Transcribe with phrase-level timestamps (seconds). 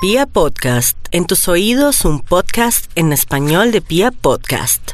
[0.00, 4.92] Pia Podcast, en tus oídos un podcast en español de Pia Podcast.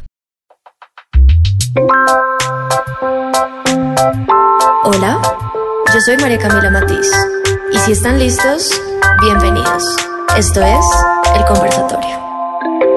[4.84, 5.20] Hola,
[5.92, 7.10] yo soy María Camila Matiz
[7.70, 8.80] y si están listos,
[9.20, 9.84] bienvenidos.
[10.38, 10.86] Esto es
[11.36, 12.93] El Conversatorio.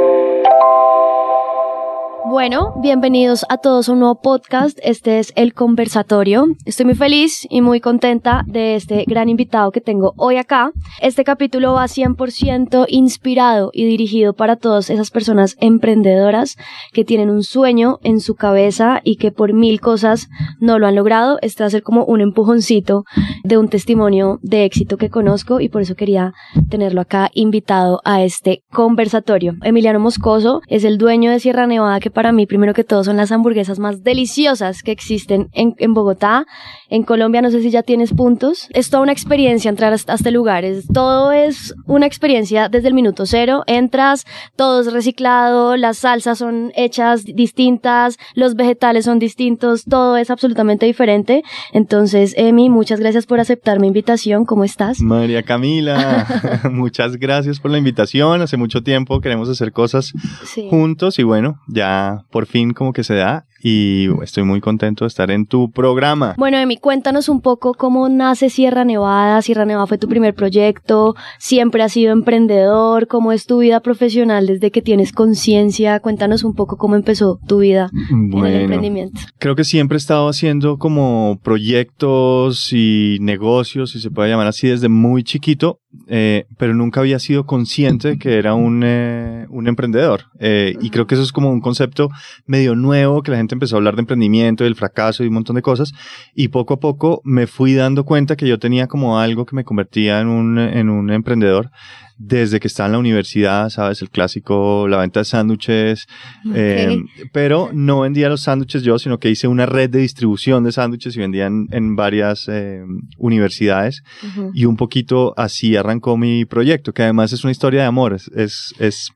[2.30, 4.78] Bueno, bienvenidos a todos a un nuevo podcast.
[4.84, 6.48] Este es El Conversatorio.
[6.66, 10.74] Estoy muy feliz y muy contenta de este gran invitado que tengo hoy acá.
[11.02, 16.58] Este capítulo va 100% inspirado y dirigido para todas esas personas emprendedoras
[16.92, 20.28] que tienen un sueño en su cabeza y que por mil cosas
[20.60, 21.40] no lo han logrado.
[21.42, 23.06] Este va a ser como un empujoncito
[23.46, 26.34] de un testimonio de éxito que conozco y por eso quería
[26.70, 29.56] tenerlo acá invitado a este conversatorio.
[29.64, 33.18] Emiliano Moscoso es el dueño de Sierra Nevada que para mí, primero que todo, son
[33.18, 36.46] las hamburguesas más deliciosas que existen en, en Bogotá.
[36.90, 38.68] En Colombia, no sé si ya tienes puntos.
[38.74, 40.64] Es toda una experiencia entrar hasta este lugar.
[40.66, 43.64] Es, todo es una experiencia desde el minuto cero.
[43.68, 50.30] Entras, todo es reciclado, las salsas son hechas distintas, los vegetales son distintos, todo es
[50.32, 51.44] absolutamente diferente.
[51.74, 54.46] Entonces, Emi, muchas gracias por aceptar mi invitación.
[54.46, 55.00] ¿Cómo estás?
[55.02, 56.26] María Camila,
[56.72, 58.42] muchas gracias por la invitación.
[58.42, 60.14] Hace mucho tiempo queremos hacer cosas
[60.46, 60.68] Sí.
[60.70, 65.10] juntos y bueno, ya por fin como que se da y estoy muy contento de
[65.10, 66.36] estar en tu programa.
[66.38, 69.42] Bueno, Emi, cuéntanos un poco cómo nace Sierra Nevada.
[69.42, 74.48] Sierra Nevada fue tu primer proyecto, siempre has sido emprendedor, cómo es tu vida profesional
[74.48, 76.00] desde que tienes conciencia.
[76.00, 79.20] Cuéntanos un poco cómo empezó tu vida en el emprendimiento.
[79.40, 84.68] creo que siempre he estado haciendo como proyectos y negocios, si se puede llamar así,
[84.68, 89.68] desde muy chiquito, eh, pero nunca había sido consciente de que era un, eh, un
[89.68, 90.26] emprendedor.
[90.40, 92.10] Eh, y creo que eso es como un concepto
[92.46, 95.56] medio nuevo, que la gente empezó a hablar de emprendimiento, del fracaso y un montón
[95.56, 95.94] de cosas.
[96.34, 99.64] Y poco a poco me fui dando cuenta que yo tenía como algo que me
[99.64, 101.72] convertía en un, en un emprendedor
[102.18, 104.02] desde que estaba en la universidad, ¿sabes?
[104.02, 106.08] El clásico, la venta de sándwiches,
[106.54, 107.00] eh,
[107.32, 111.16] pero no vendía los sándwiches yo, sino que hice una red de distribución de sándwiches
[111.16, 112.82] y vendía en, en varias eh,
[113.18, 114.02] universidades.
[114.24, 114.52] Ujú.
[114.54, 118.14] Y un poquito así arrancó mi proyecto, que además es una historia de amor.
[118.14, 119.12] Es, es, es,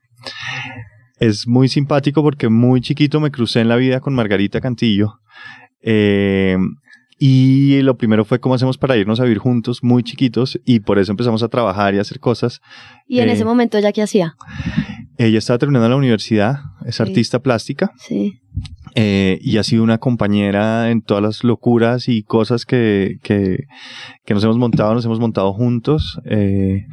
[1.28, 5.20] es muy simpático porque muy chiquito me crucé en la vida con Margarita Cantillo.
[5.82, 6.56] Eh,
[7.24, 10.98] y lo primero fue cómo hacemos para irnos a vivir juntos, muy chiquitos, y por
[10.98, 12.60] eso empezamos a trabajar y a hacer cosas.
[13.06, 14.34] Y en Eh, ese momento ya qué hacía.
[15.18, 17.02] Ella estaba terminando la universidad, es Sí.
[17.02, 18.40] artista plástica, Sí.
[18.96, 23.66] eh, y ha sido una compañera en todas las locuras y cosas que, que,
[24.24, 26.18] que nos hemos montado, nos hemos montado juntos.
[26.24, 26.86] eh,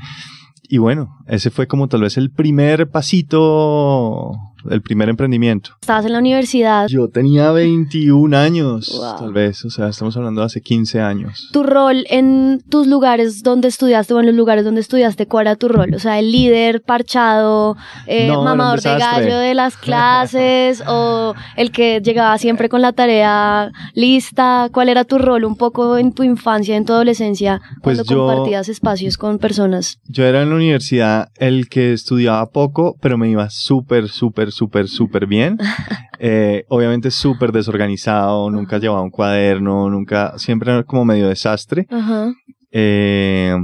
[0.69, 4.33] y bueno, ese fue como tal vez el primer pasito,
[4.69, 5.71] el primer emprendimiento.
[5.81, 6.87] Estabas en la universidad.
[6.87, 9.19] Yo tenía 21 años, Wow.
[9.19, 11.49] tal vez, o sea, estamos hablando de hace 15 años.
[11.51, 15.55] Tu rol en tus lugares donde estudiaste o en los lugares donde estudiaste, ¿cuál era
[15.55, 15.93] tu rol?
[15.93, 17.75] O sea, el líder parchado,
[18.07, 22.93] eh, No, mamador de gallo de las clases o el que llegaba siempre con la
[22.93, 24.69] tarea lista.
[24.71, 28.25] ¿Cuál era tu rol un poco en tu infancia, en tu adolescencia, Pues cuando yo-
[28.27, 29.97] compartías espacios con personas?
[30.07, 34.87] Yo era en la universidad el que estudiaba poco, pero me iba súper, súper, súper,
[34.87, 35.57] súper bien.
[36.21, 41.87] Eh, obviamente súper desorganizado, nunca llevaba un cuaderno, nunca, siempre era como medio desastre.
[42.73, 43.55] Eh,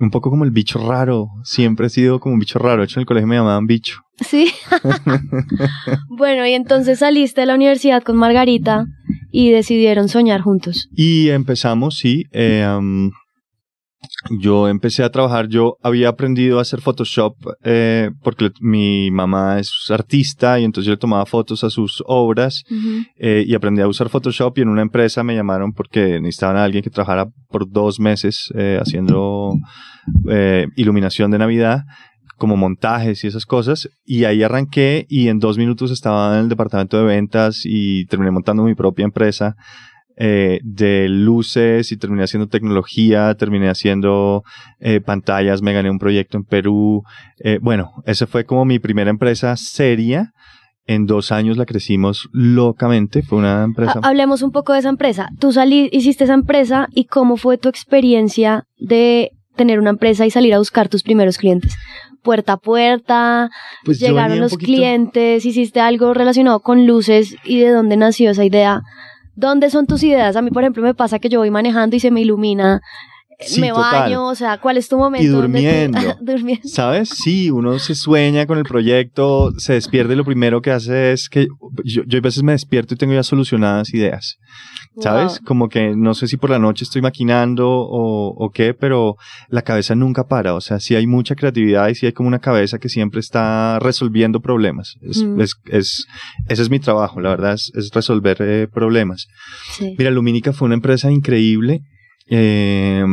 [0.00, 2.80] un poco como el bicho raro, siempre he sido como un bicho raro.
[2.80, 4.00] De hecho, en el colegio me llamaban bicho.
[4.18, 4.50] Sí.
[6.08, 8.86] bueno, y entonces saliste de la universidad con Margarita
[9.30, 10.88] y decidieron soñar juntos.
[10.92, 12.24] Y empezamos, sí.
[12.32, 13.10] eh, um,
[14.38, 17.34] yo empecé a trabajar, yo había aprendido a hacer Photoshop
[17.64, 22.02] eh, porque le- mi mamá es artista y entonces yo le tomaba fotos a sus
[22.06, 22.64] obras
[23.18, 26.64] eh, y aprendí a usar Photoshop y en una empresa me llamaron porque necesitaban a
[26.64, 29.54] alguien que trabajara por dos meses eh, haciendo
[30.76, 31.84] iluminación de Navidad
[32.36, 36.48] como montajes y esas cosas y ahí arranqué y en dos minutos estaba en el
[36.48, 39.56] departamento de ventas y terminé montando mi propia empresa
[40.16, 44.42] eh, de luces y terminé haciendo tecnología, terminé haciendo
[44.78, 47.02] eh, pantallas, me gané un proyecto en Perú.
[47.38, 50.32] Eh, bueno, esa fue como mi primera empresa seria.
[50.86, 53.22] En dos años la crecimos locamente.
[53.22, 54.00] Fue una empresa.
[54.02, 55.28] Ha- Hablemos un poco de esa empresa.
[55.38, 60.30] Tú salí, hiciste esa empresa y cómo fue tu experiencia de tener una empresa y
[60.30, 61.76] salir a buscar tus primeros clientes.
[62.22, 63.50] Puerta a puerta,
[63.84, 68.44] Pues llegaron los poquito- clientes, hiciste algo relacionado con luces y de dónde nació esa
[68.44, 68.80] idea.
[69.40, 70.36] ¿Dónde son tus ideas?
[70.36, 72.82] A mí, por ejemplo, me pasa que yo voy manejando y se me ilumina
[73.40, 74.02] Sí, me total.
[74.02, 75.24] baño, o sea, ¿cuál es tu momento?
[75.24, 75.98] Y durmiendo.
[76.20, 76.68] durmiendo.
[76.68, 77.08] ¿Sabes?
[77.10, 81.28] Sí, uno se sueña con el proyecto, se despierta y lo primero que hace es
[81.28, 81.48] que
[81.84, 84.36] yo, yo a veces me despierto y tengo ya solucionadas ideas.
[85.00, 85.38] ¿Sabes?
[85.38, 85.44] Wow.
[85.46, 89.14] Como que no sé si por la noche estoy maquinando o, o qué, pero
[89.48, 90.54] la cabeza nunca para.
[90.54, 93.78] O sea, sí hay mucha creatividad y sí hay como una cabeza que siempre está
[93.78, 94.96] resolviendo problemas.
[95.02, 95.40] Es, Mm.
[95.40, 96.06] es, es-
[96.48, 99.28] ese es mi trabajo, la verdad, es, es resolver eh, problemas.
[99.78, 99.94] Sí.
[99.96, 101.82] Mira, Lumínica fue una empresa increíble.
[102.28, 103.04] Eh,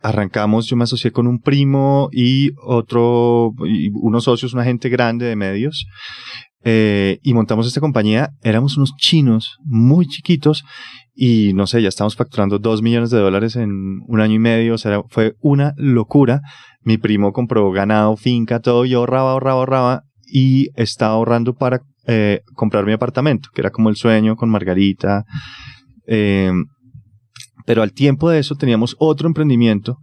[0.00, 3.52] arrancamos, yo me asocié con un primo y otro,
[3.92, 5.86] unos socios, una gente grande de medios.
[6.62, 8.30] eh, y montamos esta compañía.
[8.42, 10.64] Éramos unos chinos muy chiquitos
[11.14, 13.70] y no sé, ya estamos facturando dos millones de dólares en
[14.06, 14.74] un año y medio.
[14.74, 16.40] O sea, fue una locura.
[16.82, 18.84] Mi primo compró ganado, finca, todo.
[18.84, 23.88] Yo ahorraba, ahorraba, ahorraba y estaba ahorrando para eh, comprar mi apartamento, que era como
[23.88, 25.24] el sueño con Margarita.
[26.06, 26.52] Eh,
[27.66, 29.98] pero al tiempo de eso teníamos otro emprendimiento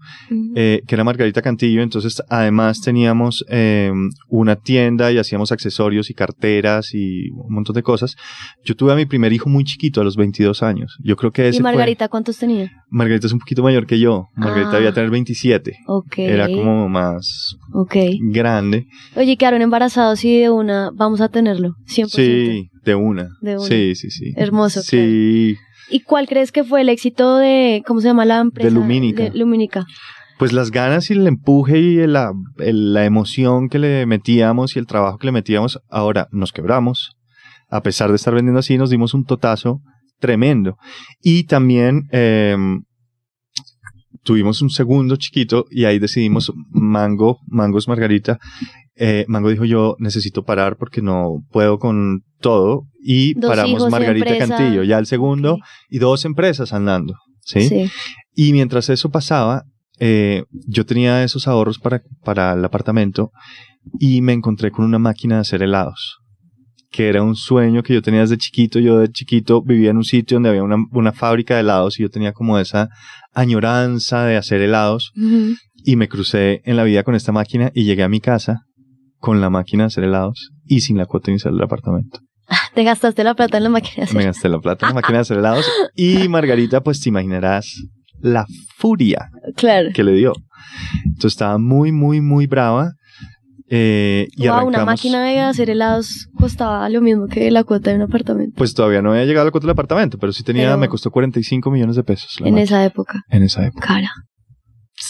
[0.55, 1.81] eh, que era Margarita Cantillo.
[1.81, 3.91] Entonces, además teníamos eh,
[4.29, 8.15] una tienda y hacíamos accesorios y carteras y un montón de cosas.
[8.63, 10.97] Yo tuve a mi primer hijo muy chiquito, a los 22 años.
[11.03, 12.71] Yo creo que ese ¿Y fue- Margarita cuántos tenía?
[12.89, 14.27] Margarita es un poquito mayor que yo.
[14.35, 14.75] Margarita Ah.
[14.75, 15.77] debía tener 27.
[15.87, 16.19] Ok.
[16.19, 17.55] Era como más
[18.31, 18.85] grande.
[19.15, 21.73] Oye, quedaron embarazados y de una vamos a tenerlo.
[21.85, 22.07] 100%.
[22.09, 23.29] Sí, de una.
[23.41, 23.65] De una.
[23.65, 24.33] Sí, sí, sí.
[24.35, 25.55] Hermoso, Sí.
[25.89, 28.69] ¿Y cuál crees que fue el éxito de, ¿cómo se llama la empresa?
[28.69, 29.23] Lumínica.
[29.29, 29.85] De Lumínica.
[30.37, 34.79] Pues las ganas y el empuje y la, el- la emoción que le metíamos y
[34.79, 37.15] el trabajo que le metíamos, ahora nos quebramos.
[37.69, 39.81] A pesar de estar vendiendo así, nos dimos un totazo
[40.19, 40.77] tremendo.
[41.21, 42.55] Y también eh,
[44.23, 48.39] tuvimos un segundo chiquito y ahí decidimos Mango, Mango es Margarita.
[48.99, 54.29] Eh, Mango dijo yo necesito parar porque no puedo con todo y Dos paramos Margarita
[54.31, 54.57] empresa.
[54.57, 54.83] Cantillo.
[54.83, 55.59] Ya el segundo Ok.
[55.89, 57.13] y dos empresas andando.
[57.41, 57.69] ¿sí?
[57.69, 57.89] Sí.
[58.33, 59.63] Y mientras eso pasaba,
[59.99, 63.31] eh, yo tenía esos ahorros para, para el apartamento
[63.99, 66.17] y me encontré con una máquina de hacer helados,
[66.91, 68.79] que era un sueño que yo tenía desde chiquito.
[68.79, 72.03] Yo de chiquito vivía en un sitio donde había una, una fábrica de helados y
[72.03, 72.89] yo tenía como esa
[73.33, 75.55] añoranza de hacer helados Ujú.
[75.83, 78.63] y me crucé en la vida con esta máquina y llegué a mi casa
[79.19, 82.19] con la máquina de hacer helados y sin la cuota inicial del apartamento.
[82.75, 84.17] Te gastaste la plata en la máquina de hacer.
[84.17, 85.65] Me gasté la plata en la máquina de hacer helados
[85.95, 87.83] y Margarita, pues te imaginarás
[88.19, 88.45] la
[88.77, 89.89] furia Claro.
[89.93, 90.33] que le dio.
[91.05, 92.91] Entonces estaba muy, muy, muy brava.
[93.69, 94.75] eh, y Wow, arrancamos.
[94.75, 98.73] una máquina de hacer helados costaba lo mismo que la cuota de un apartamento Pues
[98.73, 101.11] todavía no había llegado a la cuota del apartamento, pero sí tenía, Pero- me costó
[101.11, 102.39] 45 millones de pesos.
[102.39, 103.21] la en máquina, esa época.
[103.29, 103.85] en esa época.
[103.87, 104.09] Cara.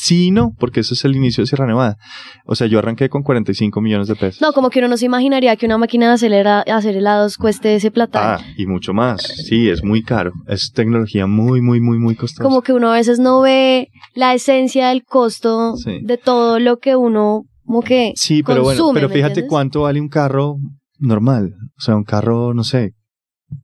[0.07, 1.97] Sí, no, porque eso es el inicio de Sierra Nevada.
[2.45, 4.41] O sea, yo arranqué con 45 millones de pesos.
[4.41, 7.37] No, como que uno no se imaginaría que una máquina de hacer, hela- hacer helados
[7.37, 8.35] cueste ese plata.
[8.35, 9.21] Ah, y mucho más.
[9.47, 10.31] Sí, es muy caro.
[10.47, 12.43] Es tecnología muy, muy, muy, muy costosa.
[12.43, 15.99] como que uno a veces no ve la esencia del costo Sí.
[16.03, 19.49] de todo lo que uno como que Sí, pero bueno, pero ¿me fíjate entiendes?
[19.49, 20.55] cuánto vale un carro
[20.99, 21.53] normal.
[21.77, 22.93] O sea, un carro, no sé,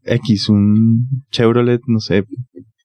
[0.04, 2.25] X, un Chevrolet, no sé,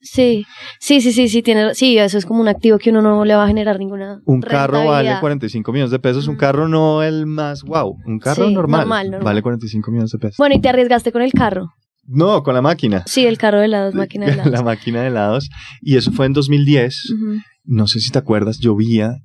[0.01, 0.45] Sí,
[0.81, 3.35] sí, sí, sí, sí, tiene, sí, eso es como un activo que uno no le
[3.35, 5.21] va a generar ninguna Un carro vale rentabilidad.
[5.21, 6.39] 45 millones de pesos, un Mm.
[6.39, 9.25] carro no el más wow, un carro Sí, normal, normal, normal.
[9.25, 10.37] vale 45 millones de pesos.
[10.39, 11.69] Bueno, y te arriesgaste con el carro.
[12.11, 13.03] No, con la máquina.
[13.07, 14.53] Sí, el carro de helados, máquina de helados.
[14.53, 15.51] la máquina de helados.
[15.83, 17.11] Y eso fue en 2010.
[17.11, 17.41] Ujú.
[17.65, 19.17] No sé si te acuerdas, llovía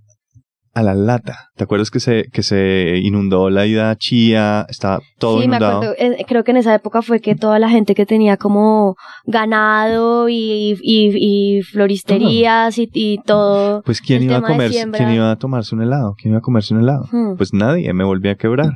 [0.75, 1.49] a la lata.
[1.55, 4.65] ¿Te acuerdas que se, que se inundó la ida Chía?
[4.69, 5.77] Estaba todo sí, me inundado.
[5.91, 8.95] acuerdo, eh, creo que en esa época fue que toda la gente que tenía como
[9.25, 13.83] ganado y, y, y floristerías y, y todo.
[13.83, 14.97] Pues ¿quién iba a siembra.
[14.97, 16.15] quién iba a tomarse un helado?
[16.17, 17.05] ¿Quién iba a comerse un helado?
[17.11, 18.73] Hmm, Pues nadie, me volví a quebrar.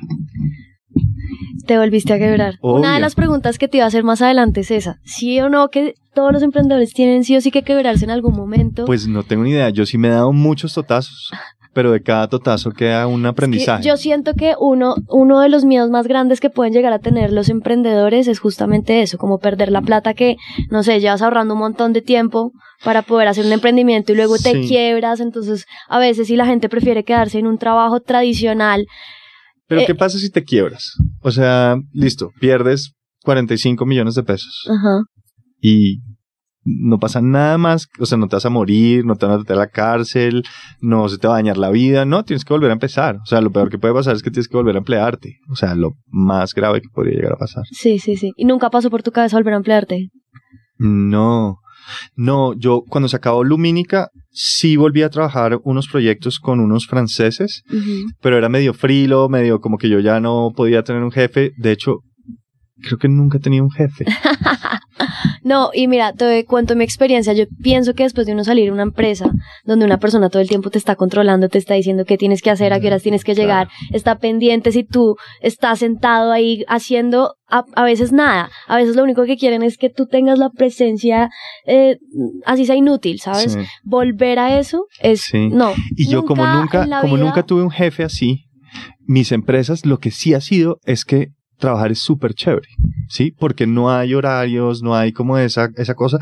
[1.66, 2.56] te volviste a quebrar.
[2.62, 5.00] Una de las preguntas que te iba a hacer más adelante es esa.
[5.04, 8.36] ¿Sí o no que todos los emprendedores tienen sí o sí que quebrarse en algún
[8.36, 8.86] momento?
[8.86, 9.70] Pues no tengo ni idea.
[9.70, 11.32] Yo sí me he dado muchos totazos,
[11.78, 13.84] pero de cada totazo queda un Es que aprendizaje.
[13.88, 17.32] yo siento que uno, uno de los miedos más grandes que pueden llegar a tener
[17.32, 20.38] los emprendedores es justamente eso, como perder la plata que,
[20.72, 22.52] no sé, llevas ahorrando un montón de tiempo
[22.84, 24.68] para poder hacer un emprendimiento y luego te Sí.
[24.68, 25.20] quiebras.
[25.20, 28.88] Entonces, a veces si la gente prefiere quedarse en un trabajo tradicional,
[29.68, 30.94] Pero Eh, ¿qué pasa si te quiebras?
[31.22, 32.94] O sea, listo, pierdes
[33.24, 35.02] 45 millones de pesos ajá,
[35.62, 36.00] y
[36.68, 39.38] no pasa nada más, o sea, no te vas a morir, no te van a
[39.38, 40.44] meter a la cárcel,
[40.82, 43.18] no se te va a dañar la vida, no, tienes que volver a empezar.
[43.24, 45.38] O sea, lo peor que puede pasar es que tienes que volver a emplearte.
[45.50, 47.64] O sea, lo más grave que podría llegar a pasar.
[47.72, 48.32] sí, sí, sí.
[48.36, 50.10] Y nunca pasó por tu cabeza volver a emplearte.
[50.78, 51.58] No,
[52.16, 57.64] no, yo cuando se acabó Lumínica sí volví a trabajar unos proyectos con unos franceses,
[58.22, 61.54] pero era medio frilo, medio como que yo ya no podía tener un jefe.
[61.58, 62.02] De hecho,
[62.82, 64.06] creo que nunca tenido un jefe.
[65.44, 67.34] No, y mira, te cuento mi experiencia.
[67.34, 69.30] Yo pienso que después de uno salir a una empresa
[69.66, 72.50] donde una persona todo el tiempo te está controlando, te está diciendo qué tienes que
[72.50, 77.36] hacer, a qué horas tienes que llegar, está pendiente si tú estás sentado ahí haciendo
[77.50, 78.50] a, a veces nada.
[78.68, 81.30] A veces lo único que quieren es que tú tengas la presencia,
[81.66, 81.98] eh,
[82.46, 83.54] así sea inútil, ¿sabes?
[83.54, 83.60] Sí.
[83.84, 85.50] Volver a eso es, Sí.
[85.50, 85.74] no.
[85.96, 88.46] Y yo como nunca, como vida- nunca tuve un jefe así,
[89.06, 92.68] mis empresas lo que sí ha sido es que trabajar es súper chévere,
[93.10, 93.34] ¿sí?
[93.38, 96.20] Porque no hay horarios, no hay como esa, esa cosa.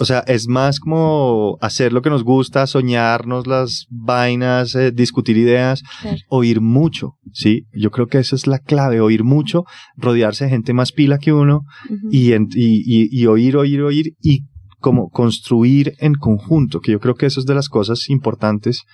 [0.00, 5.36] O sea, es más como hacer lo que nos gusta, soñarnos las vainas, eh, discutir
[5.36, 6.16] ideas, Claro.
[6.30, 7.62] oír mucho, ¿sí?
[7.72, 9.64] Yo creo que esa es la clave, oír mucho,
[9.96, 11.62] rodearse de gente más pila que uno
[12.10, 14.40] y, en- y, y- y oír, oír, oír y
[14.80, 18.84] como construir en conjunto, que yo creo que eso es de las cosas importantes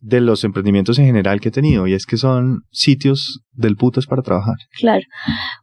[0.00, 4.06] de los emprendimientos en general que he tenido y es que son sitios del putas
[4.06, 4.56] para trabajar.
[4.78, 5.04] Claro.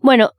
[0.01, 0.32] Bueno,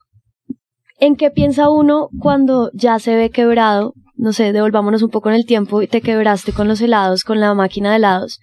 [0.99, 3.95] ¿en qué piensa uno cuando ya se ve quebrado?
[4.17, 7.41] No sé, devolvámonos un poco en el tiempo y te quebraste con los helados, con
[7.41, 8.39] la máquina de helados.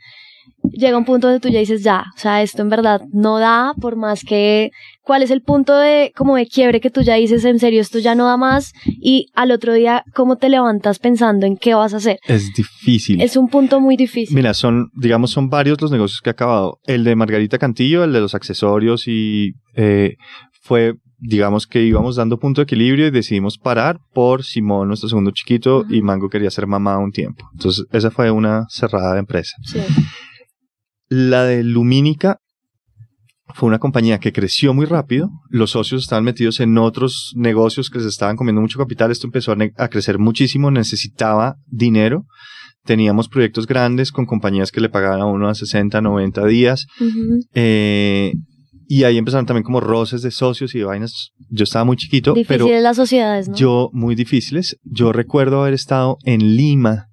[0.71, 3.73] Llega un punto donde tú ya dices, ya, o sea, esto en verdad no da,
[3.79, 4.71] por más que,
[5.03, 7.99] ¿cuál es el punto de, como de quiebre que tú ya dices, en serio, esto
[7.99, 8.73] ya no da más?
[8.85, 12.19] Y al otro día, ¿cómo te levantas pensando en qué vas a hacer?
[12.27, 13.21] Es difícil.
[13.21, 14.35] Es un punto muy difícil.
[14.35, 16.79] Mira, son, digamos, son varios los negocios que he acabado.
[16.85, 20.15] El de Margarita Cantillo, el de los accesorios y eh,
[20.61, 25.31] fue, digamos que íbamos dando punto de equilibrio y decidimos parar por Simón, nuestro segundo
[25.31, 26.01] chiquito, y.
[26.01, 27.45] Mango quería ser mamá un tiempo.
[27.53, 29.55] Entonces, esa fue una cerrada de empresa.
[29.63, 29.79] Sí.
[31.11, 32.39] La de Lumínica
[33.53, 35.29] fue una compañía que creció muy rápido.
[35.49, 39.11] Los socios estaban metidos en otros negocios que se estaban comiendo mucho capital.
[39.11, 40.71] Esto empezó a, crecer muchísimo.
[40.71, 42.23] Necesitaba dinero.
[42.85, 46.87] Teníamos proyectos grandes con compañías que le pagaban a uno a 60, 90 días.
[47.55, 48.31] Eh,
[48.87, 51.31] y ahí empezaron también como roces de socios y de vainas.
[51.49, 53.55] Yo estaba muy chiquito, pero Difíciles las sociedades, ¿no?
[53.57, 54.77] yo muy difíciles.
[54.85, 57.07] Yo recuerdo haber estado en Lima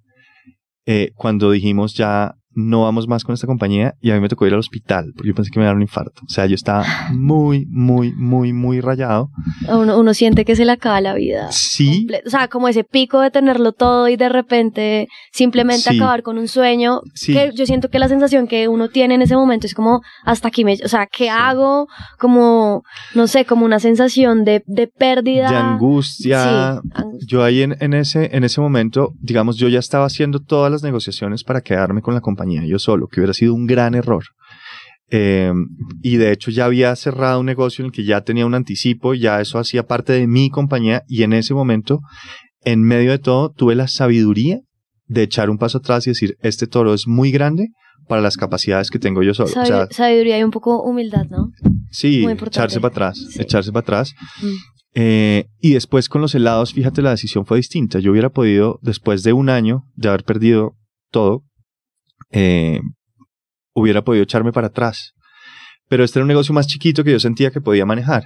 [0.86, 4.46] eh, cuando dijimos ya no vamos más con esta compañía y a mí me tocó
[4.46, 6.22] ir al hospital porque yo pensé que me iba a dar un infarto.
[6.26, 9.30] O sea, yo estaba muy, muy, muy, muy rayado.
[9.68, 11.52] Uno, uno siente que se le acaba la vida.
[11.52, 15.96] Sí, comple- O sea, como ese pico de tenerlo todo y de repente simplemente Sí.
[15.96, 17.00] acabar con un sueño.
[17.14, 17.32] sí.
[17.32, 20.48] Que yo siento que la sensación que uno tiene en ese momento es como, hasta
[20.48, 20.74] aquí me.
[20.84, 21.86] O sea, ¿qué hago?
[22.18, 22.82] Como,
[23.14, 25.50] no sé, como una sensación de, de pérdida.
[25.50, 26.80] de angustia.
[27.26, 30.82] Yo ahí en, en ese, en ese momento, digamos, yo ya estaba haciendo todas las
[30.82, 34.24] negociaciones para quedarme con la compañía yo solo, que hubiera sido un gran error.
[35.10, 35.52] Eh,
[36.02, 39.14] y de hecho ya había cerrado un negocio en el que ya tenía un anticipo,
[39.14, 42.00] ya eso hacía parte de mi compañía y en ese momento,
[42.64, 44.60] en medio de todo, tuve la sabiduría
[45.06, 47.68] de echar un paso atrás y decir, este toro es muy grande
[48.06, 49.48] para las capacidades que tengo yo solo.
[49.48, 51.52] Sabi- o sea, sabiduría y un poco humildad, ¿no?
[51.90, 53.40] sí, echarse para atrás, Sí.
[53.40, 54.14] echarse para atrás.
[54.42, 54.46] Mm.
[54.94, 57.98] Eh, y después con los helados, fíjate, la decisión fue distinta.
[57.98, 60.74] Yo hubiera podido, después de un año de haber perdido
[61.10, 61.44] todo,
[62.30, 62.80] eh,
[63.74, 65.14] hubiera podido echarme para atrás.
[65.88, 68.24] Pero este era un negocio más chiquito que yo sentía que podía manejar.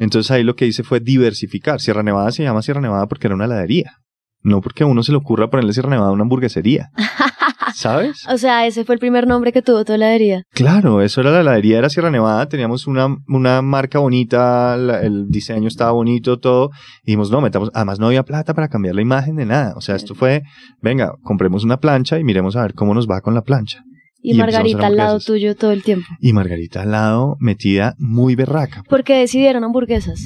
[0.00, 1.80] Entonces ahí lo que hice fue diversificar.
[1.80, 3.98] Sierra Nevada se llama Sierra Nevada porque era una heladería.
[4.44, 6.90] No porque a uno se le ocurra ponerle Sierra Nevada a una hamburguesería.
[7.74, 8.26] ¿Sabes?
[8.28, 10.42] O sea, ese fue el primer nombre que tuvo tu heladería.
[10.52, 15.28] Claro, eso era la heladería, era Sierra Nevada, teníamos una, una marca bonita, la- el
[15.28, 16.70] diseño estaba bonito, todo,
[17.02, 19.80] y dijimos, no, metamos, además no había plata para cambiar la imagen de nada, o
[19.80, 20.42] sea, esto fue,
[20.82, 23.82] venga, compremos una plancha y miremos a ver cómo nos va con la plancha.
[24.20, 26.06] Y, Y Margarita al lado tuyo todo el tiempo.
[26.20, 30.20] Y Margarita al lado, metida muy berraca, ¿Por qué decidieron hamburguesas?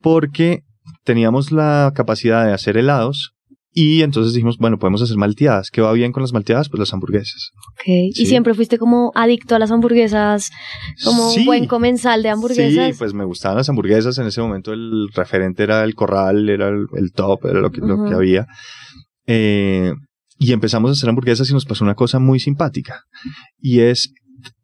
[0.00, 0.60] porque
[1.04, 3.30] teníamos la capacidad de hacer helados,
[3.76, 6.68] y entonces dijimos, bueno, podemos hacer malteadas, ¿qué va bien con las malteadas?
[6.68, 7.50] Pues las hamburguesas.
[7.72, 7.82] Ok.
[7.86, 8.26] Y Sí.
[8.26, 10.50] siempre fuiste como adicto a las hamburguesas,
[11.02, 11.40] como Sí.
[11.40, 12.86] un buen comensal de hamburguesas.
[12.92, 14.16] Sí, pues me gustaban las hamburguesas.
[14.18, 17.80] En ese momento el referente era el corral, era el, el top, era lo que,
[17.80, 18.46] lo que había.
[19.26, 19.92] Eh,
[20.38, 23.02] y empezamos a hacer hamburguesas y nos pasó una cosa muy simpática.
[23.58, 24.12] Y es,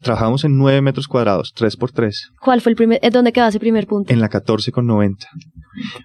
[0.00, 3.46] trabajamos en 9 metros cuadrados, 3 por 3 ¿Cuál fue el primer, eh, dónde quedó
[3.46, 4.12] ese primer punto?
[4.12, 5.26] en la 14 con 90.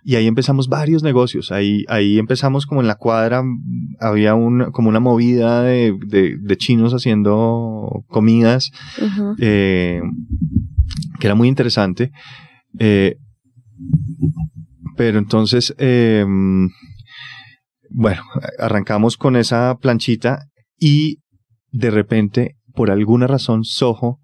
[0.03, 1.51] Y ahí empezamos varios negocios.
[1.51, 3.43] Ahí, ahí empezamos como en la cuadra,
[3.99, 8.71] había un, como una movida de, de, de chinos haciendo comidas
[9.39, 10.01] eh,
[11.19, 12.11] que era muy interesante.
[12.79, 13.17] Eh,
[14.95, 16.25] pero entonces, eh,
[17.89, 18.21] bueno,
[18.59, 21.19] arrancamos con esa planchita y
[21.71, 24.19] de repente, por alguna razón, Soho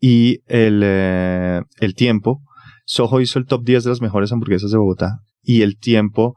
[0.00, 2.40] y el, eh, el tiempo,
[2.86, 6.34] Soho hizo el top 10 de las mejores hamburguesas de Bogotá y el tiempo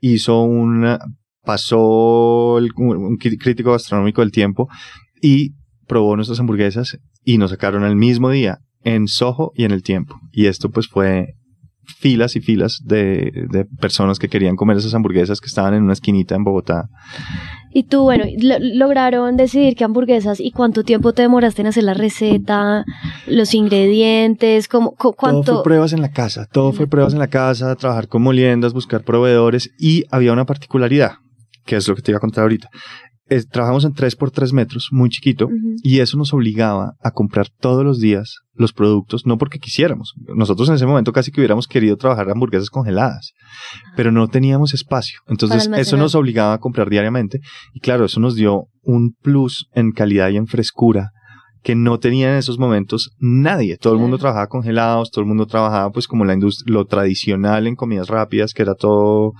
[0.00, 0.98] hizo una,
[1.44, 4.68] pasó el- un crítico gastronómico del tiempo
[5.20, 5.50] y
[5.86, 10.14] probó nuestras hamburguesas y nos sacaron el mismo día en Soho y en el tiempo.
[10.30, 11.34] Y esto pues fue
[11.98, 15.92] filas y filas de, de personas que querían comer esas hamburguesas que estaban en una
[15.94, 16.88] esquinita en Bogotá.
[17.70, 21.84] Y tú, bueno, lo- lograron decidir qué hamburguesas y cuánto tiempo te demoraste en hacer
[21.84, 22.84] la receta,
[23.26, 25.54] los ingredientes, cómo, cu- Todo cuánto...
[25.56, 29.02] fue pruebas en la casa, todo fue pruebas en la casa, trabajar con moliendas, buscar
[29.02, 31.12] proveedores y había una particularidad,
[31.66, 32.70] que es lo que te iba a contar ahorita.
[33.28, 35.48] Es- trabajamos en 3 por 3 metros, muy chiquito,
[35.82, 40.14] y eso nos obligaba a comprar todos los días los productos, no porque quisiéramos.
[40.34, 43.32] Nosotros en ese momento casi que hubiéramos querido trabajar hamburguesas congeladas,
[43.96, 45.20] pero no teníamos espacio.
[45.28, 47.38] Entonces eso nos obligaba a comprar diariamente
[47.72, 51.10] y claro, eso nos dio un plus en calidad y en frescura
[51.62, 53.76] que no tenía en esos momentos nadie.
[53.76, 57.66] Todo el mundo trabajaba congelados, todo el mundo trabajaba pues como la industria, lo tradicional
[57.66, 59.32] en comidas rápidas, que era todo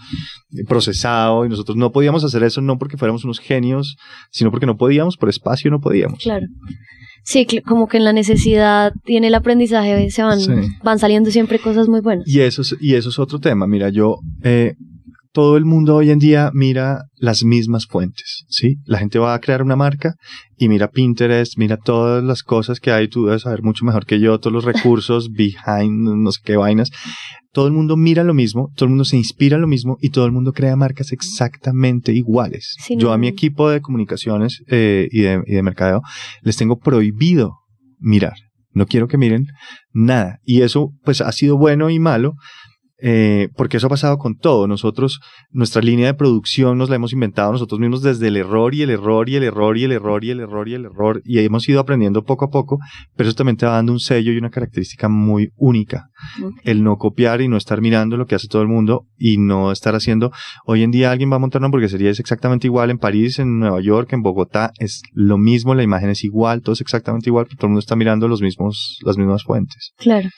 [0.67, 3.97] procesado y nosotros no podíamos hacer eso no porque fuéramos unos genios,
[4.31, 6.19] sino porque no podíamos, por espacio no podíamos.
[6.23, 6.47] Claro.
[7.25, 10.53] Sí, como que en la necesidad y en el aprendizaje se van, Sí.
[10.83, 12.27] van saliendo siempre cosas muy buenas.
[12.27, 13.67] Y eso es, y eso es otro tema.
[13.67, 14.75] Mira, yo, eh,
[15.33, 18.77] todo el mundo hoy en día mira las mismas fuentes, ¿sí?
[18.85, 20.15] La gente va a crear una marca
[20.57, 24.21] y mira Pinterest, mira todas las cosas que hay, tú debes saber mucho mejor que
[24.21, 26.91] yo, todos los recursos, behind, no sé qué vainas.
[27.53, 30.27] Todo el mundo mira lo mismo, todo el mundo se inspira lo mismo y todo
[30.27, 32.77] el mundo crea marcas exactamente iguales.
[32.79, 36.03] Sí, yo a mi equipo de comunicaciones eh, y, de, y de mercadeo
[36.43, 37.53] les tengo prohibido
[37.99, 38.35] mirar.
[38.73, 39.47] No quiero que miren
[39.93, 40.39] nada.
[40.45, 42.35] Y eso pues ha sido bueno y malo.
[43.01, 44.67] Eh, porque eso ha pasado con todo.
[44.67, 48.83] Nosotros, nuestra línea de producción nos la hemos inventado nosotros mismos desde el error y
[48.83, 51.23] el error y el error y el error y el error y el error.
[51.25, 52.79] Y hemos ido aprendiendo poco a poco,
[53.17, 56.09] pero eso también te va dando un sello y una característica muy única.
[56.65, 59.71] El no copiar y no estar mirando lo que hace todo el mundo y no
[59.71, 60.33] estar haciendo.
[60.67, 63.61] Hoy en día alguien va a montar una hamburguesería, es exactamente igual en París, en
[63.61, 67.47] Nueva York, en Bogotá, es lo mismo, la imagen es igual, todo es exactamente igual,
[67.47, 69.93] pero todo el mundo está mirando los mismos, las mismas fuentes.
[69.97, 70.29] Claro.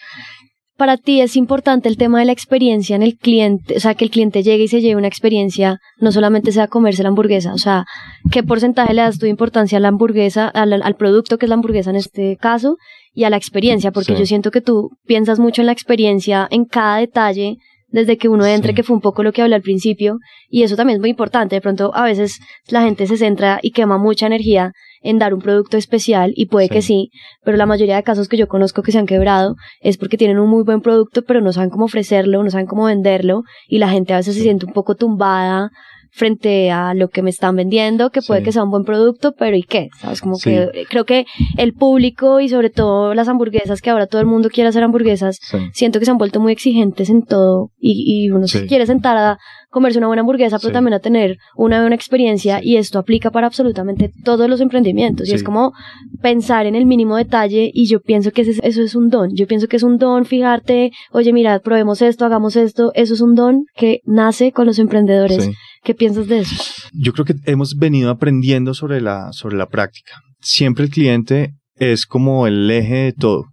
[0.80, 4.06] Para ti es importante el tema de la experiencia en el cliente, o sea, que
[4.06, 7.58] el cliente llegue y se lleve una experiencia, no solamente sea comerse la hamburguesa, o
[7.58, 7.84] sea,
[8.32, 11.56] ¿qué porcentaje le das tu importancia a la hamburguesa, al, al producto que es la
[11.56, 12.78] hamburguesa en este caso,
[13.12, 13.92] y a la experiencia?
[13.92, 14.20] Porque Sí.
[14.20, 17.58] yo siento que tú piensas mucho en la experiencia, en cada detalle,
[17.88, 18.76] desde que uno entre, Sí.
[18.76, 20.16] que fue un poco lo que hablé al principio,
[20.48, 21.56] y eso también es muy importante.
[21.56, 22.38] De pronto, a veces
[22.70, 24.72] la gente se centra y quema mucha energía
[25.02, 26.72] en dar un producto especial, y puede Sí.
[26.74, 27.10] que sí,
[27.44, 30.38] pero la mayoría de casos que yo conozco que se han quebrado es porque tienen
[30.38, 33.88] un muy buen producto, pero no saben cómo ofrecerlo, no saben cómo venderlo, y la
[33.88, 35.70] gente a veces se siente un poco tumbada
[36.12, 38.44] frente a lo que me están vendiendo, que puede Sí.
[38.46, 39.88] que sea un buen producto, pero ¿y qué?
[40.00, 40.20] ¿Sabes?
[40.20, 40.50] Como Sí.
[40.50, 41.24] que creo que
[41.56, 45.38] el público y sobre todo las hamburguesas, que ahora todo el mundo quiere hacer hamburguesas,
[45.72, 49.16] siento que se han vuelto muy exigentes en todo y, y uno se quiere sentar
[49.16, 49.38] a
[49.70, 50.72] comerse una buena hamburguesa, pero Sí.
[50.74, 55.30] también a tener una buena experiencia y esto aplica para absolutamente todos los emprendimientos y
[55.30, 55.36] Sí.
[55.36, 55.72] es como
[56.20, 59.46] pensar en el mínimo detalle y yo pienso que ese- eso es un don, yo
[59.46, 63.34] pienso que es un don fijarte, oye mira, probemos esto, hagamos esto, eso es un
[63.34, 65.44] don que nace con los emprendedores.
[65.44, 65.52] Sí.
[65.82, 66.56] ¿Qué piensas de eso?
[66.92, 70.12] Yo creo que hemos venido aprendiendo sobre la, sobre la práctica.
[70.40, 73.44] Siempre el cliente es como el eje de todo,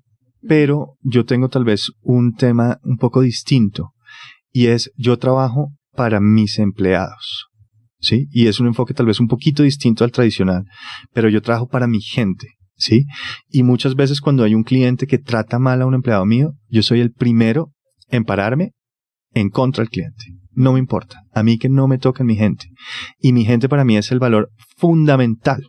[0.47, 3.91] pero yo tengo tal vez un tema un poco distinto
[4.51, 7.47] y es yo trabajo para mis empleados.
[7.99, 8.27] ¿Sí?
[8.31, 10.63] Y es un enfoque tal vez un poquito distinto al tradicional,
[11.11, 12.47] pero yo trabajo para mi gente.
[12.75, 13.05] ¿Sí?
[13.49, 16.83] Y muchas veces cuando hay un cliente que trata mal a un empleado mío, yo
[16.83, 17.71] soy el primero
[18.07, 18.73] en pararme
[19.33, 20.25] en contra del cliente.
[20.51, 21.23] No me importa.
[21.33, 22.67] A mí que no me toquen mi gente.
[23.19, 25.67] Y mi gente para mí es el valor fundamental.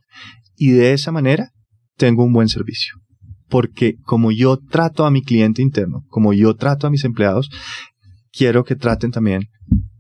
[0.55, 1.49] Y de esa manera
[1.97, 2.93] tengo un buen servicio.
[3.49, 7.49] Porque como yo trato a mi cliente interno, como yo trato a mis empleados,
[8.31, 9.49] quiero que traten también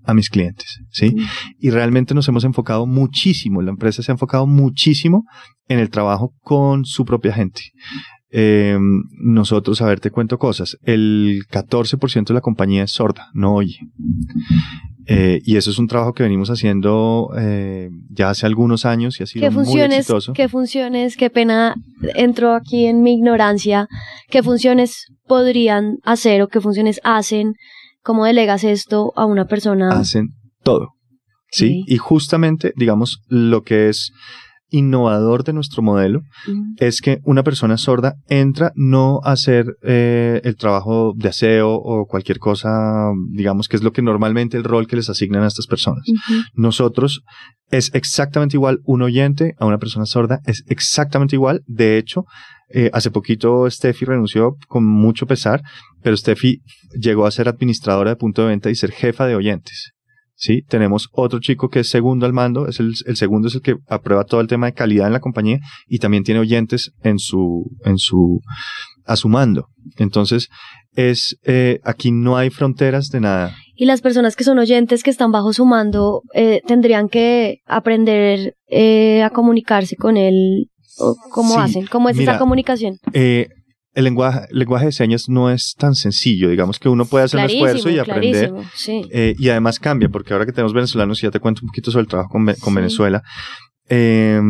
[0.08, 1.14] a mis clientes, ¿sí?
[1.58, 5.24] Y realmente nos hemos enfocado muchísimo, la empresa se ha enfocado muchísimo
[5.68, 7.60] en el trabajo con su propia gente.
[8.30, 8.78] Eh,
[9.20, 10.78] nosotros, a ver, te cuento cosas.
[10.82, 13.76] El 14% de la compañía es sorda, no oye.
[15.06, 19.24] Eh, y eso es un trabajo que venimos haciendo eh, ya hace algunos años y
[19.24, 20.32] ha sido ¿Qué muy funciones, exitoso.
[20.32, 21.74] qué funciones, qué pena
[22.14, 23.88] entro aquí en mi ignorancia,
[24.30, 27.54] qué funciones podrían hacer o qué funciones hacen?
[28.08, 29.90] ¿Cómo delegas esto a una persona?
[29.90, 30.28] Hacen
[30.62, 30.94] todo.
[31.50, 31.84] ¿sí?
[31.86, 34.12] Y justamente, digamos, lo que es
[34.70, 36.22] innovador de nuestro modelo
[36.78, 42.06] es que una persona sorda entra no a hacer eh, el trabajo de aseo o
[42.06, 42.70] cualquier cosa,
[43.30, 46.04] digamos que es lo que normalmente el rol que les asignan a estas personas.
[46.54, 47.20] Nosotros
[47.70, 51.62] es exactamente igual un oyente a una persona sorda, es exactamente igual.
[51.66, 52.24] De hecho,
[52.70, 55.62] eh, hace poquito Steffi renunció con mucho pesar,
[56.02, 56.60] pero Steffi
[57.00, 59.92] llegó a ser administradora de punto de venta y ser jefa de oyentes.
[60.40, 63.74] Sí, tenemos otro chico que es segundo al mando, es el, segundo es el que
[63.88, 67.64] aprueba todo el tema de calidad en la compañía y también tiene oyentes en su,
[67.84, 68.40] en su,
[69.04, 69.66] a su mando.
[69.96, 70.48] Entonces,
[70.94, 73.56] es eh, aquí no hay fronteras de nada.
[73.74, 78.54] Y las personas que son oyentes, que están bajo su mando, eh, tendrían que aprender
[78.68, 80.68] eh, a comunicarse con él.
[80.98, 81.86] ¿O ¿Cómo Sí, hacen?
[81.86, 82.98] ¿Cómo es mira, esa comunicación?
[83.12, 83.48] Eh,
[83.94, 87.46] el lenguaje, lenguaje de señas no es tan sencillo, digamos que uno puede hacer un
[87.46, 88.50] esfuerzo y aprender.
[88.50, 89.02] clarísimo, sí.
[89.12, 91.90] Eh, y además cambia, porque ahora que tenemos venezolanos, y ya te cuento un poquito
[91.90, 92.76] sobre el trabajo con, Ve- con Sí.
[92.76, 93.22] Venezuela.
[93.88, 94.40] eh,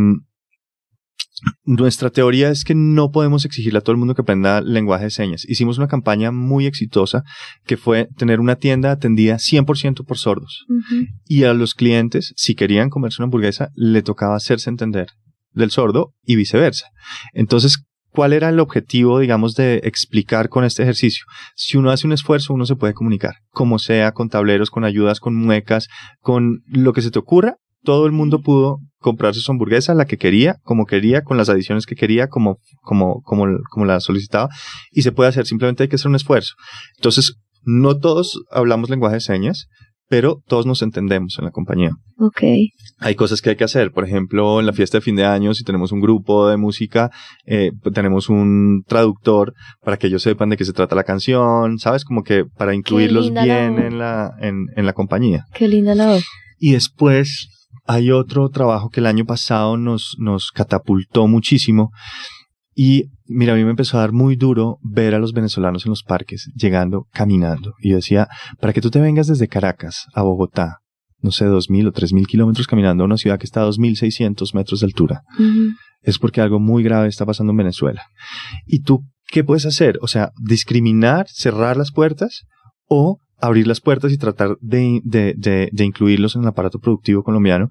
[1.65, 5.11] nuestra teoría es que no podemos exigirle a todo el mundo que aprenda lenguaje de
[5.11, 5.45] señas.
[5.49, 7.23] Hicimos una campaña muy exitosa
[7.65, 10.65] que fue tener una tienda atendida 100% por sordos.
[10.69, 11.05] Ujú.
[11.27, 15.11] Y a los clientes, si querían comerse una hamburguesa, le tocaba hacerse entender
[15.59, 16.87] del sordo y viceversa.
[17.33, 21.25] Entonces, ¿cuál era el objetivo, digamos, de explicar con este ejercicio?
[21.55, 25.21] Si uno hace un esfuerzo, uno se puede comunicar, como sea, con tableros, con ayudas,
[25.21, 25.89] con muecas,
[26.21, 27.57] con lo que se te ocurra.
[27.85, 31.87] Todo el mundo pudo comprarse su hamburguesa, la que quería, como quería, con las adiciones
[31.87, 34.49] que quería, como, como, como, como la solicitaba,
[34.91, 35.47] y se puede hacer.
[35.47, 36.55] Simplemente hay que hacer un esfuerzo.
[36.97, 39.69] Entonces, no todos hablamos lenguaje de señas,
[40.09, 41.91] pero todos nos entendemos en la compañía.
[42.19, 42.43] Ok.
[42.99, 43.93] Hay cosas que hay que hacer.
[43.93, 47.11] Por ejemplo, en la fiesta de fin de año, si tenemos un grupo de música,
[47.47, 51.79] eh, pues tenemos un traductor para que ellos sepan de qué se trata la canción,
[51.79, 52.05] ¿sabes?
[52.05, 55.45] Como que para incluirlos la bien en la, en, en la compañía.
[55.55, 56.25] Qué linda la voz.
[56.59, 57.49] Y después
[57.85, 61.91] hay otro trabajo que el año pasado nos, nos catapultó muchísimo.
[62.75, 65.91] Y mira, a mí me empezó a dar muy duro ver a los venezolanos en
[65.91, 67.75] los parques llegando caminando.
[67.81, 68.29] Y yo decía,
[68.61, 70.79] para que tú te vengas desde Caracas a Bogotá,
[71.21, 73.65] no sé, dos mil o tres mil kilómetros caminando a una ciudad que está a
[73.65, 75.23] dos mil seiscientos metros de altura,
[76.03, 78.03] es porque algo muy grave está pasando en Venezuela.
[78.67, 79.99] ¿Y tú qué puedes hacer?
[80.01, 82.45] O sea, discriminar, cerrar las puertas
[82.87, 87.23] o abrir las puertas y tratar de, de, de, de incluirlos en el aparato productivo
[87.23, 87.69] colombiano.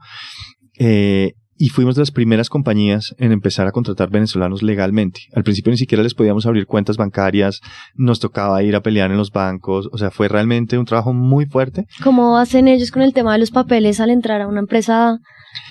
[0.80, 5.22] Eh, y fuimos de las primeras compañías en empezar a contratar venezolanos legalmente.
[5.34, 7.62] Al principio ni siquiera les podíamos abrir cuentas bancarias,
[7.96, 11.46] nos tocaba ir a pelear en los bancos, o sea, fue realmente un trabajo muy
[11.46, 11.86] fuerte.
[12.04, 15.20] ¿Cómo hacen ellos con el tema de los papeles al entrar a una empresa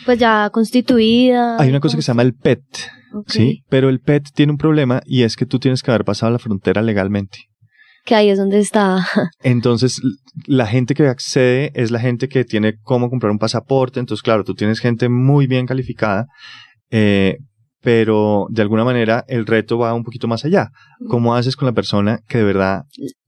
[0.05, 1.57] pues ya constituida?
[1.59, 2.63] Hay una cosa que se llama el PET.
[3.27, 3.63] ¿sí?
[3.69, 6.39] Pero el PET tiene un problema y es que tú tienes que haber pasado la
[6.39, 7.49] frontera legalmente.
[8.07, 9.05] Que ahí es donde está.
[9.43, 10.01] Entonces,
[10.47, 14.01] la gente que accede es la gente que tiene cómo comprar un pasaporte.
[14.01, 16.27] Entonces, claro, tú tienes gente muy bien calificada,
[16.91, 17.39] eh,
[17.83, 20.71] pero de alguna manera el reto va un poquito más allá.
[21.09, 22.85] ¿Cómo haces con la persona que de verdad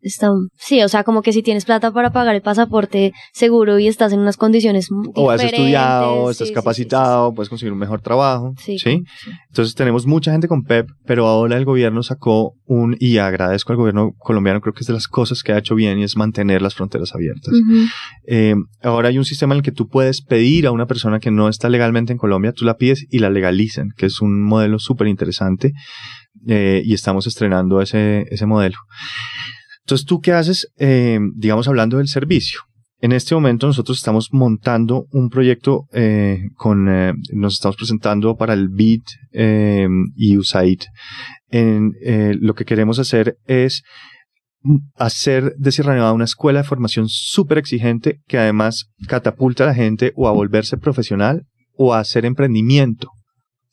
[0.09, 3.87] está sí, o sea, como que si tienes plata para pagar el pasaporte seguro y
[3.87, 7.79] estás en unas condiciones o has estudiado, sí, estás sí, sí, capacitado, puedes conseguir un
[7.79, 8.55] mejor trabajo?
[8.59, 8.77] Sí.
[9.49, 13.79] Entonces tenemos mucha gente con PEP, pero ahora el gobierno sacó un, y agradezco al
[13.79, 16.63] gobierno colombiano, creo que es de las cosas que ha hecho bien y es mantener
[16.63, 17.55] las fronteras abiertas.
[18.27, 21.31] Eh, ahora hay un sistema en el que tú puedes pedir a una persona que
[21.31, 24.79] no está legalmente en Colombia, tú la pides y la legalizan, que es un modelo
[24.79, 25.73] súper interesante
[26.47, 28.77] eh, y estamos estrenando ese, ese modelo.
[29.89, 32.61] Entonces, ¿tú qué haces, eh, digamos, hablando del servicio?
[33.01, 38.53] En este momento nosotros estamos montando un proyecto eh, con, eh, nos estamos presentando para
[38.53, 39.01] el BID
[40.15, 40.81] y USAID.
[41.49, 41.95] En,
[42.39, 43.83] lo que queremos hacer es
[44.97, 49.75] hacer de Sierra Nevada una escuela de formación súper exigente que además catapulta a la
[49.75, 51.47] gente o a volverse profesional
[51.79, 53.09] o a hacer emprendimiento,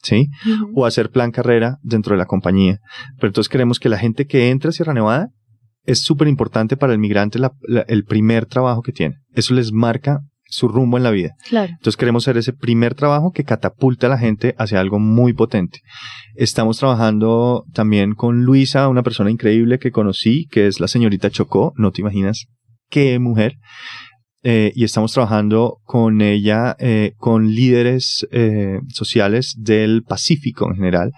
[0.02, 0.30] ¿sí?
[0.46, 0.80] Ujú.
[0.80, 2.80] O a hacer plan carrera dentro de la compañía.
[3.18, 5.32] Pero entonces queremos que la gente que entra a Sierra Nevada
[5.86, 9.16] es súper importante para el migrante la- la- el primer trabajo que tiene.
[9.34, 11.32] Eso les marca su rumbo en la vida.
[11.50, 11.72] Claro.
[11.72, 15.80] Entonces queremos hacer ese primer trabajo que catapulta a la gente hacia algo muy potente.
[16.36, 21.74] Estamos trabajando también con Luisa, una persona increíble que conocí, que es la señorita Chocó,
[21.78, 22.46] no te imaginas
[22.90, 23.56] qué mujer.
[24.44, 31.12] Eh, y estamos trabajando con ella, eh, con líderes eh, sociales del Pacífico en general,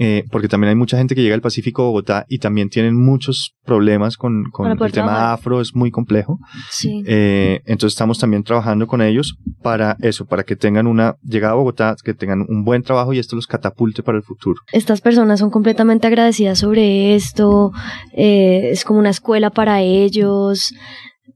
[0.00, 3.56] eh, porque también hay mucha gente que llega al Pacífico Bogotá y también tienen muchos
[3.64, 5.32] problemas con, el tema trabajar.
[5.34, 6.38] afro, es muy complejo.
[6.70, 7.02] Sí.
[7.04, 11.56] Eh, entonces estamos también trabajando con ellos para eso, para que tengan una llegada a
[11.56, 14.60] Bogotá, que tengan un buen trabajo y esto los catapulte para el futuro.
[14.72, 17.72] Estas personas son completamente agradecidas sobre esto.
[18.12, 20.72] eh, es como una escuela para ellos.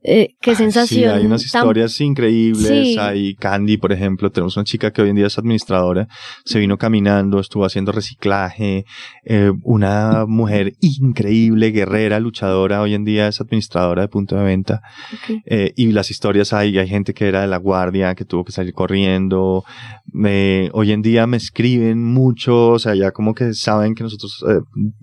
[0.04, 1.00] Eh, qué sensación.
[1.00, 2.66] Sí, hay unas tan- historias increíbles.
[2.66, 2.96] Sí.
[2.98, 4.30] Hay Candy, por ejemplo.
[4.32, 6.08] Tenemos una chica que hoy en día es administradora.
[6.44, 8.84] Se vino caminando, estuvo haciendo reciclaje.
[9.24, 12.80] eh, una mujer increíble, guerrera, luchadora.
[12.82, 14.80] Hoy en día es administradora de punto de venta.
[15.46, 18.52] Eh, y las historias hay, hay gente que era de la guardia, que tuvo que
[18.52, 19.62] salir corriendo.
[20.12, 24.44] Me- hoy en día me escriben mucho, o sea, ya como que saben que nosotros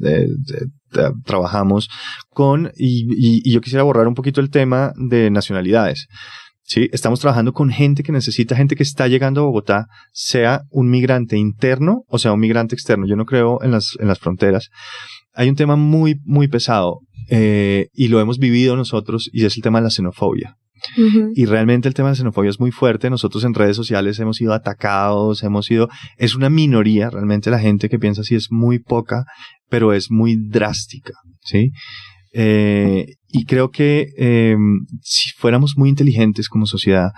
[0.03, 0.27] eh,
[1.25, 1.89] trabajamos
[2.30, 6.08] con, y, y- y yo quisiera borrar un poquito el tema de nacionalidades.
[6.63, 10.89] Sí, estamos trabajando con gente que necesita, gente que está llegando a Bogotá, sea un
[10.91, 13.08] migrante interno o sea un migrante externo.
[13.08, 14.69] Yo no creo en las, en las fronteras.
[15.34, 16.99] Hay un tema muy, muy pesado.
[17.32, 20.56] eh, y lo hemos vivido nosotros y es el tema de la xenofobia.
[21.36, 23.10] Y realmente el tema de la xenofobia es muy fuerte.
[23.10, 27.89] Nosotros en redes sociales hemos sido atacados, hemos sido, es una minoría, realmente la gente
[27.89, 29.25] que piensa así es muy poca,
[29.69, 31.71] pero es muy drástica, ¿sí?
[32.34, 34.55] Eh, y creo que eh,
[35.01, 37.12] si fuéramos muy inteligentes como sociedad,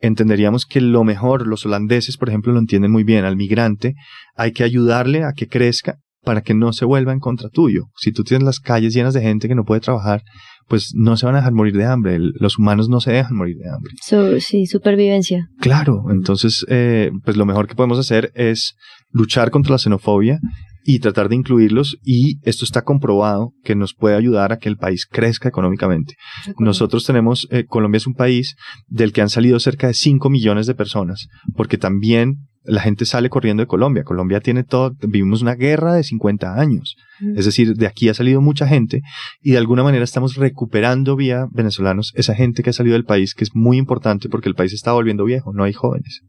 [0.00, 3.94] entenderíamos que lo mejor, los holandeses, por ejemplo, lo entienden muy bien, al migrante
[4.36, 7.86] hay que ayudarle a que crezca para que no se vuelva en contra tuyo.
[7.96, 10.22] Si tú tienes las calles llenas de gente que no puede trabajar,
[10.68, 12.18] pues no se van a dejar morir de hambre.
[12.20, 13.92] Los humanos no se dejan morir de hambre.
[14.00, 15.48] Su- sí, supervivencia.
[15.60, 18.74] Claro, entonces, eh, pues lo mejor que podemos hacer es
[19.10, 20.38] luchar contra la xenofobia
[20.84, 24.76] y tratar de incluirlos y esto está comprobado que nos puede ayudar a que el
[24.76, 26.14] país crezca económicamente.
[26.58, 30.66] Nosotros tenemos, eh, Colombia es un país del que han salido cerca de 5 millones
[30.66, 34.04] de personas, porque también la gente sale corriendo de Colombia.
[34.04, 36.96] Colombia tiene todo, vivimos una guerra de 50 años.
[37.20, 37.36] Mm.
[37.36, 39.02] Es decir, de aquí ha salido mucha gente
[39.40, 43.34] y de alguna manera estamos recuperando vía venezolanos esa gente que ha salido del país,
[43.34, 46.22] que es muy importante porque el país está volviendo viejo, no hay jóvenes.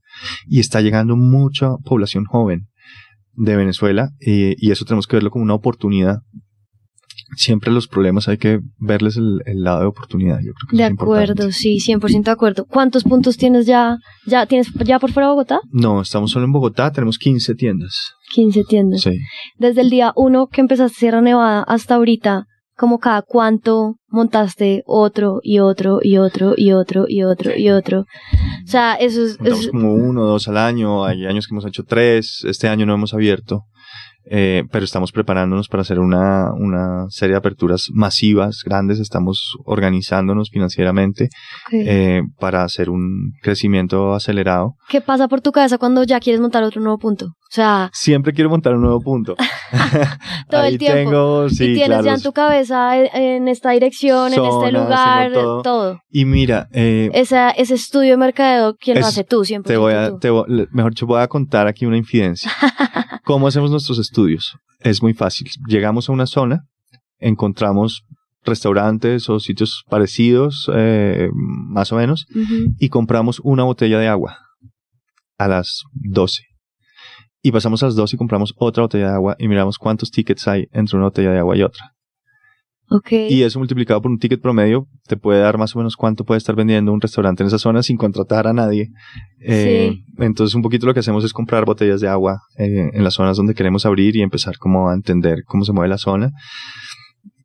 [0.48, 2.68] Y está llegando mucha población joven
[3.36, 6.20] de Venezuela eh, y eso tenemos que verlo como una oportunidad.
[7.36, 10.38] Siempre los problemas hay que verles el, el lado de oportunidad.
[10.46, 11.32] Yo creo que De eso es importante.
[11.32, 12.66] acuerdo, sí, 100% de acuerdo.
[12.66, 13.98] ¿Cuántos puntos tienes ya?
[14.28, 15.60] ¿Ya tienes ya por fuera de Bogotá?
[15.72, 18.12] No, estamos solo en Bogotá, tenemos 15 tiendas.
[18.34, 19.02] 15 tiendas.
[19.02, 19.18] Sí.
[19.58, 25.40] Desde el día 1 que empezaste Sierra Nevada hasta ahorita, como cada cuánto montaste otro
[25.44, 28.02] y otro y otro y otro y otro y otro.
[28.02, 29.40] O sea, eso es...
[29.40, 32.68] Montamos es- como uno o dos al año, hay años que hemos hecho tres, este
[32.68, 33.66] año no hemos abierto,
[34.26, 40.50] eh, pero estamos preparándonos para hacer una, una serie de aperturas masivas, grandes, estamos organizándonos
[40.50, 41.30] financieramente
[41.72, 44.76] eh, para hacer un crecimiento acelerado.
[44.90, 47.26] ¿Qué pasa por tu cabeza cuando ya quieres montar otro nuevo punto?
[47.26, 49.36] O sea, Siempre quiero montar un nuevo punto.
[50.50, 50.96] Todo el Ahí tiempo.
[50.98, 52.04] tengo, sí, y tienes claro.
[52.06, 55.62] ya en tu cabeza en esta dirección, en este lugar, todo.
[55.62, 56.00] todo.
[56.10, 59.46] Y mira, eh, Esa, ese estudio de mercadeo, ¿quién lo Es- hace tú?
[59.46, 59.72] Siempre.
[59.72, 62.52] te voy a, te voy- mejor te voy a contar aquí una infidencia.
[63.24, 64.58] ¿Cómo hacemos nuestros estudios?
[64.80, 65.50] Es muy fácil.
[65.68, 66.66] Llegamos a una zona,
[67.20, 68.04] encontramos
[68.44, 72.26] restaurantes o sitios parecidos, eh, más o menos,
[72.78, 74.38] y compramos una botella de agua
[75.38, 76.44] a las 12.
[77.42, 80.48] Y pasamos a las 12 y compramos otra botella de agua y miramos cuántos tickets
[80.48, 81.94] hay entre una botella de agua y otra.
[83.30, 86.38] Y eso multiplicado por un ticket promedio te puede dar más o menos cuánto puede
[86.38, 88.90] estar vendiendo un restaurante en esa zona sin contratar a nadie.
[89.40, 93.16] Eh, Entonces un poquito lo que hacemos es comprar botellas de agua eh, en las
[93.16, 96.32] zonas donde queremos abrir y empezar como a entender cómo se mueve la zona.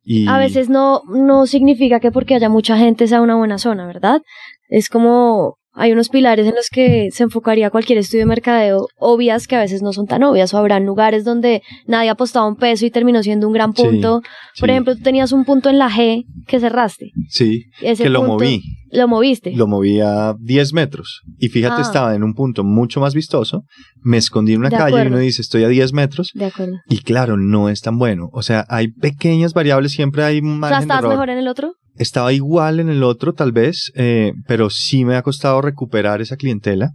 [0.03, 3.85] Y A veces no, no significa que porque haya mucha gente sea una buena zona,
[3.85, 4.21] ¿verdad?
[4.69, 9.47] Es como hay unos pilares en los que se enfocaría cualquier estudio de mercadeo obvias
[9.47, 12.55] que a veces no son tan obvias o habrán lugares donde nadie ha apostado un
[12.55, 14.21] peso y terminó siendo un gran punto.
[14.55, 17.11] sí, Por ejemplo, tú tenías un punto en la G que cerraste.
[17.29, 18.61] sí, Ese que lo punto- moví.
[18.91, 19.51] Lo moviste.
[19.55, 21.21] Lo moví a 10 metros.
[21.37, 21.81] Y fíjate, Ah.
[21.83, 23.61] estaba en un punto mucho más vistoso.
[24.01, 26.31] Me escondí en una De calle y uno dice, estoy a 10 metros.
[26.33, 26.73] De acuerdo.
[26.89, 28.29] Y claro, no es tan bueno.
[28.33, 31.73] O sea, hay pequeñas variables, siempre hay un O sea, ¿estabas mejor en el otro?
[31.99, 36.37] Estaba igual en el otro, tal vez, eh, pero sí me ha costado recuperar esa
[36.37, 36.93] clientela.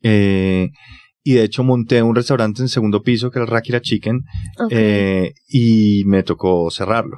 [0.00, 0.70] Eh,
[1.24, 4.20] y de hecho monté un restaurante en segundo piso que era el Rakira Chicken
[4.70, 7.16] eh, y me tocó cerrarlo.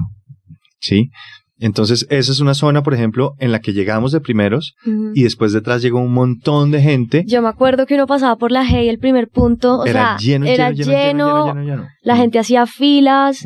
[0.80, 1.10] ¿Sí?
[1.58, 4.74] Entonces, esa es una zona, por ejemplo, en la que llegamos de primeros
[5.14, 7.24] y después detrás llegó un montón de gente.
[7.26, 10.16] Yo me acuerdo que uno pasaba por la G y el primer punto, o era
[10.18, 11.88] sea, lleno, era lleno, lleno, lleno, lleno, lleno, lleno.
[12.02, 13.42] la gente hacía filas,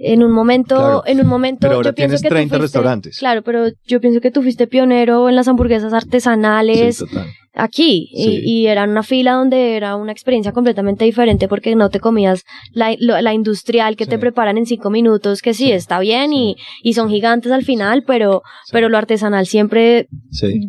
[0.00, 1.02] en un momento, Claro.
[1.06, 3.18] en un momento, Pero ahora yo pienso tienes que tú 30 fuiste- restaurantes.
[3.18, 7.26] Claro, pero yo pienso que tú fuiste pionero en las hamburguesas artesanales Sí, total.
[7.58, 8.40] Aquí Sí.
[8.44, 12.44] y, y era una fila donde era una experiencia completamente diferente porque no te comías
[12.72, 14.10] la, lo- la industrial que Sí.
[14.10, 17.64] te preparan en cinco minutos, que sí, Sí, está bien y, y son gigantes al
[17.64, 18.42] final, pero,
[18.72, 20.06] pero lo artesanal siempre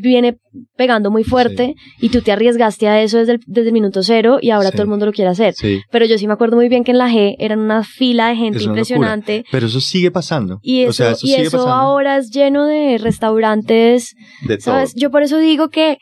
[0.01, 0.37] viene
[0.75, 4.39] pegando muy fuerte y tú te arriesgaste a eso desde el, desde el minuto cero
[4.41, 5.53] y ahora todo el mundo lo quiere hacer.
[5.91, 8.35] Pero yo sí me acuerdo muy bien que en la G eran una fila de
[8.35, 9.45] gente Es impresionante.
[9.51, 10.57] Pero eso sigue pasando.
[10.63, 11.73] Y eso, o sea, eso y sigue eso pasando.
[11.75, 12.97] ahora es lleno de
[13.39, 14.15] restaurantes,
[14.47, 14.73] de todo.
[14.75, 14.93] ¿sabes?
[14.95, 15.97] Yo por eso digo que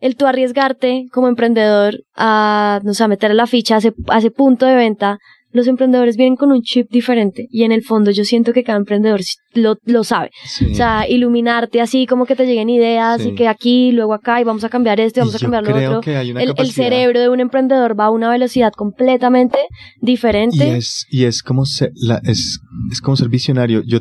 [0.00, 4.18] el tú arriesgarte como emprendedor a, no sé, a meter la ficha a ese, a
[4.18, 5.18] ese punto de venta,
[5.50, 8.78] los emprendedores vienen con un chip diferente y en el fondo yo siento que cada
[8.78, 9.20] emprendedor
[9.54, 10.30] lo, lo sabe.
[10.44, 10.66] Sí.
[10.70, 13.30] O sea, iluminarte así como que te lleguen ideas Sí.
[13.30, 15.64] y que aquí, luego acá y vamos a cambiar esto y vamos Y a cambiar
[15.64, 16.00] lo otro.
[16.02, 19.58] que hay una El, cerebro de un emprendedor va a una velocidad completamente
[20.02, 20.76] y diferente.
[20.76, 22.60] es y es como ser, la, es
[22.92, 23.82] es como ser visionario.
[23.86, 24.00] Yo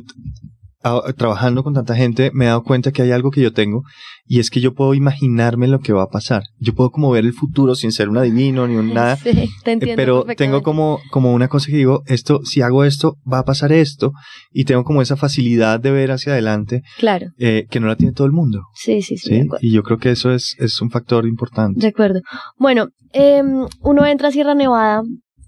[0.88, 3.84] a- trabajando con tanta gente, me he dado cuenta que hay algo que yo tengo
[4.26, 6.44] y es que yo puedo imaginarme lo que va a pasar.
[6.60, 9.16] Yo puedo como ver el futuro sin ser un adivino ni un nada.
[9.18, 12.84] Sí, te Eh, entiendo pero tengo como, como una cosa que digo, esto, si hago
[12.84, 14.12] esto, va a pasar esto,
[14.52, 18.14] y tengo como esa facilidad de ver hacia adelante Claro, eh, que no la tiene
[18.14, 18.64] todo el mundo.
[18.76, 19.44] sí, sí, sí.
[19.62, 21.80] Y yo creo que eso es, es un factor importante.
[21.82, 22.22] De acuerdo.
[22.58, 25.02] Bueno, em, uno entra a Sierra Nevada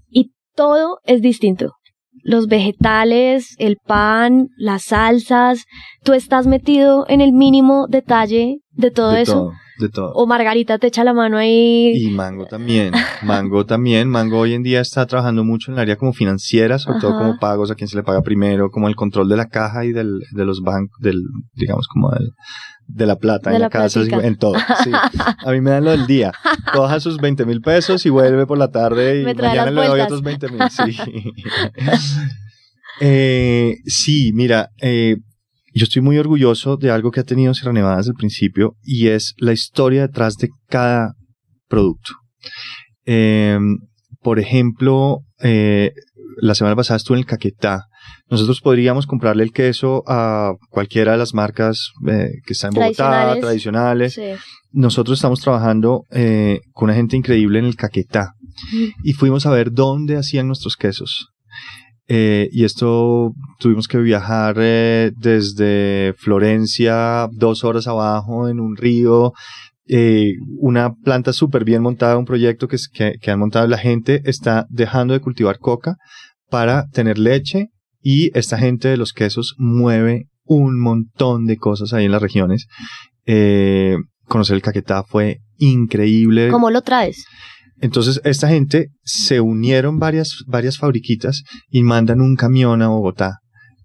[0.08, 1.72] y todo es distinto.
[2.22, 5.64] Los vegetales, el pan, las salsas,
[6.04, 9.32] tú estás metido en el mínimo detalle de todo de eso.
[9.32, 10.12] todo, de todo.
[10.14, 11.92] O Margarita te echa la mano ahí.
[11.94, 14.08] Y Mango también, Mango también.
[14.08, 17.38] Mango hoy en día está trabajando mucho en el área como financiera, sobre todo como
[17.38, 20.20] pagos, a quién se le paga primero, como el control de la caja y del,
[20.32, 21.22] de los bancos, del,
[21.54, 22.30] digamos como del,
[22.92, 24.26] de la plata De en la casa, platica.
[24.26, 24.54] en todo.
[24.84, 24.90] sí.
[24.92, 26.32] A mí me dan lo del día.
[26.72, 30.22] Coja sus 20 mil pesos y vuelve por la tarde y mañana le doy otros
[30.22, 30.60] 20 mil.
[30.70, 30.98] Sí.
[33.02, 35.16] Eh, sí, mira, eh,
[35.72, 39.08] yo estoy muy orgulloso de algo que ha tenido Sierra Nevada desde el principio y
[39.08, 41.14] es la historia detrás de cada
[41.66, 42.12] producto.
[43.06, 43.58] Eh,
[44.20, 45.92] por ejemplo, eh,
[46.40, 47.86] la semana pasada estuve en el Caquetá.
[48.30, 52.94] Nosotros podríamos comprarle el queso a cualquiera de las marcas eh, que están en Bogotá,
[53.40, 53.40] Tradicionales.
[53.40, 54.14] tradicionales.
[54.14, 54.44] Sí.
[54.72, 58.34] Nosotros estamos trabajando eh, con una gente increíble en el Caquetá
[59.02, 61.28] y fuimos a ver dónde hacían nuestros quesos.
[62.06, 69.32] Eh, y esto tuvimos que viajar desde Florencia, dos horas abajo en un río,
[69.92, 72.78] eh, una planta súper bien montada, un proyecto que,
[73.20, 73.66] que han montado.
[73.66, 75.96] La gente está dejando de cultivar coca
[76.48, 77.70] para tener leche
[78.02, 82.66] y esta gente de los quesos mueve un montón de cosas ahí en las regiones.
[83.26, 86.48] Eh, conocer el Caquetá fue increíble.
[86.48, 87.24] ¿Cómo lo traes?
[87.80, 93.38] Entonces, esta gente se unieron varias, varias fabriquitas y mandan un camión a Bogotá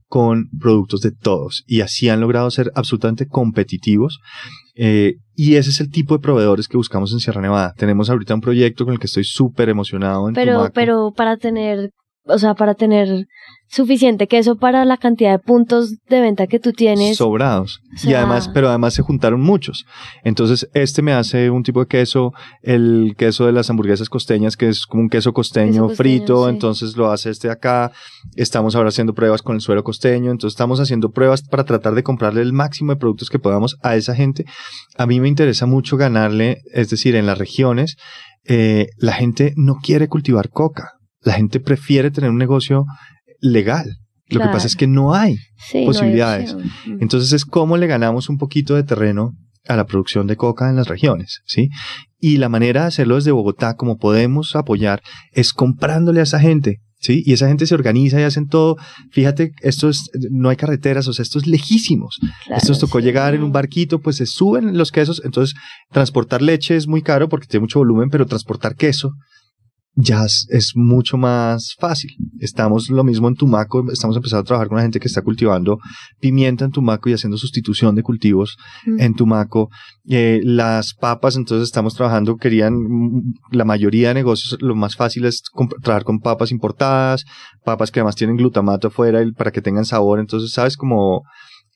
[0.08, 4.20] con productos de todos y así han logrado ser absolutamente competitivos.
[4.76, 7.74] Eh, y ese es el tipo de proveedores que buscamos en Sierra Nevada.
[7.78, 10.74] Tenemos ahorita un proyecto con el que estoy súper emocionado en Pero, Tumaco.
[10.74, 11.92] pero para tener,
[12.28, 13.28] o sea, para tener
[13.68, 17.18] suficiente queso para la cantidad de puntos de venta que tú tienes.
[17.18, 17.82] sobrados.
[18.04, 19.86] O y además, pero además se juntaron muchos.
[20.24, 24.70] Entonces, este me hace un tipo de queso, el queso de las hamburguesas costeñas, que
[24.70, 26.50] es como un queso costeño, Queso costeño, frito, sí.
[26.52, 27.92] entonces lo hace este de acá.
[28.36, 32.04] Estamos ahora haciendo pruebas con el suero costeño, entonces estamos haciendo pruebas para tratar de
[32.04, 34.46] comprarle el máximo de productos que podamos a esa gente.
[34.98, 37.98] A mí me interesa mucho ganarle, es decir, en las regiones,
[38.48, 40.95] eh, la gente no quiere cultivar coca.
[41.26, 42.86] La gente prefiere tener un negocio
[43.42, 43.98] legal.
[44.28, 45.36] Lo que pasa es que no hay.
[45.58, 46.56] Sí, no hay posibilidades.
[46.56, 46.98] Mm.
[47.02, 49.34] Entonces es cómo le ganamos un poquito de terreno
[49.68, 51.70] a la producción de coca en las regiones, ¿sí?
[52.20, 56.82] Y la manera de hacerlo desde Bogotá, como podemos apoyar, es comprándole a esa gente,
[57.00, 57.24] ¿sí?
[57.26, 58.78] Y esa gente se organiza y hacen todo.
[59.12, 62.18] Fíjate, esto es, no hay carreteras, o sea, esto es lejísimos.
[62.46, 63.06] Claro, esto nos tocó sí.
[63.06, 65.56] llegar en un barquito, pues se suben los quesos, entonces
[65.92, 69.12] transportar leche es muy caro porque tiene mucho volumen, pero transportar queso
[69.96, 72.12] ya es, mucho más fácil.
[72.40, 75.80] Estamos lo mismo en Tumaco, estamos empezando a trabajar con la gente que está cultivando
[76.20, 79.00] pimienta en Tumaco y haciendo sustitución de cultivos Mm.
[79.00, 79.70] en Tumaco.
[80.08, 85.26] Eh, las papas, entonces estamos trabajando, querían, mm, la mayoría de negocios, lo más fácil
[85.26, 85.42] es
[85.82, 87.26] trabajar con papas importadas,
[87.64, 91.24] papas que además tienen glutamato afuera y para que tengan sabor, entonces sabes como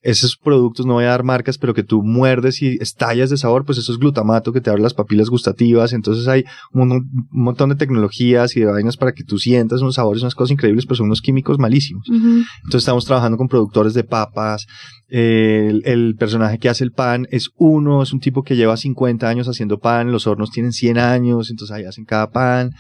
[0.01, 3.65] esos productos, no voy a dar marcas, pero que tú muerdes y estallas de sabor,
[3.65, 7.43] pues eso es glutamato que te abre las papilas gustativas, entonces hay un, mon- un
[7.43, 10.85] montón de tecnologías y de vainas para que tú sientas unos sabores, unas cosas increíbles,
[10.85, 12.05] pero son unos químicos malísimos.
[12.09, 14.65] Entonces estamos trabajando con productores de papas.
[15.09, 19.27] el, el personaje que hace el pan es uno, es un tipo que lleva 50
[19.27, 22.71] años haciendo pan, los hornos tienen 100 años, entonces ahí hacen cada pan.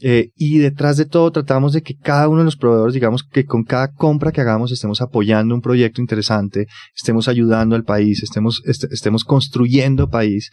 [0.00, 3.44] Eh, y detrás de todo tratamos de que cada uno de los proveedores, digamos que
[3.44, 8.60] con cada compra que hagamos estemos apoyando un proyecto interesante, estemos ayudando al país, estemos,
[8.66, 10.50] est- estemos construyendo país.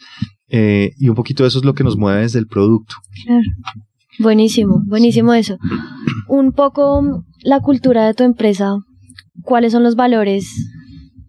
[0.48, 2.94] eh, y un poquito de eso es lo que nos mueve desde el producto.
[3.24, 3.40] Claro.
[4.18, 5.56] Buenísimo, buenísimo eso.
[6.28, 8.74] Un poco la cultura de tu empresa.
[9.42, 10.46] ¿Cuáles son los valores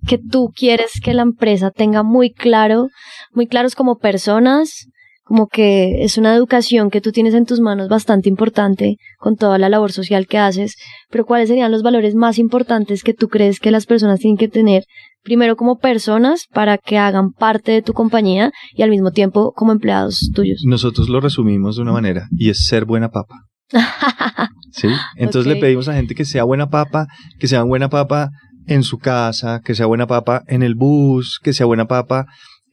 [0.06, 2.90] que tú quieres que la empresa tenga muy claro,
[3.34, 4.88] muy claros como personas?
[5.24, 9.58] Como que es una educación que tú tienes en tus manos bastante importante con toda
[9.58, 10.76] la labor social que haces,
[11.10, 14.50] pero ¿cuáles serían los valores más importantes que tú crees que las personas tienen que
[14.50, 14.84] tener
[15.24, 19.72] primero como personas para que hagan parte de tu compañía y al mismo tiempo como
[19.72, 20.62] empleados tuyos?
[20.66, 23.46] Nosotros lo resumimos de una manera y es ser buena papa.
[24.72, 24.90] ¿Sí?
[25.16, 27.08] Entonces le pedimos a gente que sea buena papa,
[27.40, 28.30] que sea buena papa
[28.68, 32.26] en su casa, que sea buena papa en el bus, que sea buena papa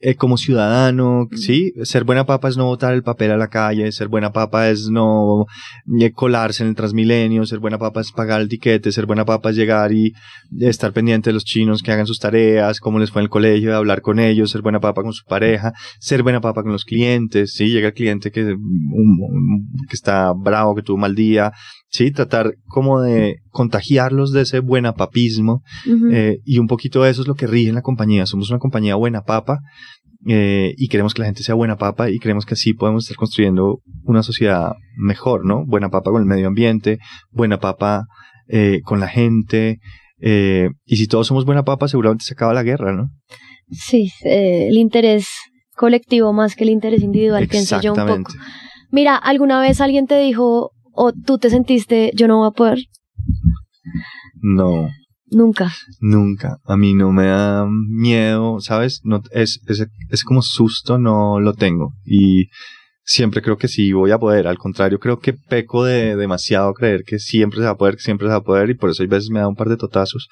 [0.03, 1.73] eh, como ciudadano, ¿sí?
[1.83, 4.89] Ser buena papa es no botar el papel a la calle, ser buena papa es
[4.89, 5.45] no
[5.99, 9.51] eh, colarse en el Transmilenio, ser buena papa es pagar el tiquete, ser buena papa
[9.51, 10.13] es llegar y
[10.59, 13.75] estar pendiente de los chinos que hagan sus tareas, cómo les fue en el colegio,
[13.75, 17.53] hablar con ellos, ser buena papa con su pareja, ser buena papa con los clientes,
[17.53, 17.69] ¿sí?
[17.69, 21.51] Llega el cliente que, que está bravo, que tuvo un mal día,
[21.91, 22.11] ¿sí?
[22.11, 25.61] Tratar como de contagiarlos de ese buena papismo
[26.11, 28.25] eh, y un poquito de eso es lo que rige en la compañía.
[28.25, 29.59] Somos una compañía buena papa
[30.25, 33.17] eh, y queremos que la gente sea buena papa y creemos que así podemos estar
[33.17, 35.65] construyendo una sociedad mejor, ¿no?
[35.65, 36.97] Buena papa con el medio ambiente,
[37.29, 38.05] buena papa
[38.47, 39.79] eh, con la gente
[40.23, 43.09] y si todos somos buena papa seguramente se acaba la guerra, ¿no?
[43.71, 45.29] Sí, el interés
[45.75, 48.31] colectivo más que el interés individual, pienso yo un poco.
[48.91, 52.79] Mira, ¿alguna vez alguien te dijo, ¿O tú te sentiste, yo no voy a poder?
[54.41, 54.89] No.
[55.27, 55.71] Nunca.
[56.01, 56.57] Nunca.
[56.65, 58.99] A mí no me da miedo, ¿sabes?
[59.03, 61.93] No, es, es, es como susto, no lo tengo.
[62.03, 62.49] Y
[63.03, 64.47] siempre creo que sí voy a poder.
[64.47, 68.01] Al contrario, creo que peco de demasiado creer que siempre se va a poder, que
[68.01, 68.69] siempre se va a poder.
[68.69, 70.27] Y por eso hay veces me da un par de totazos.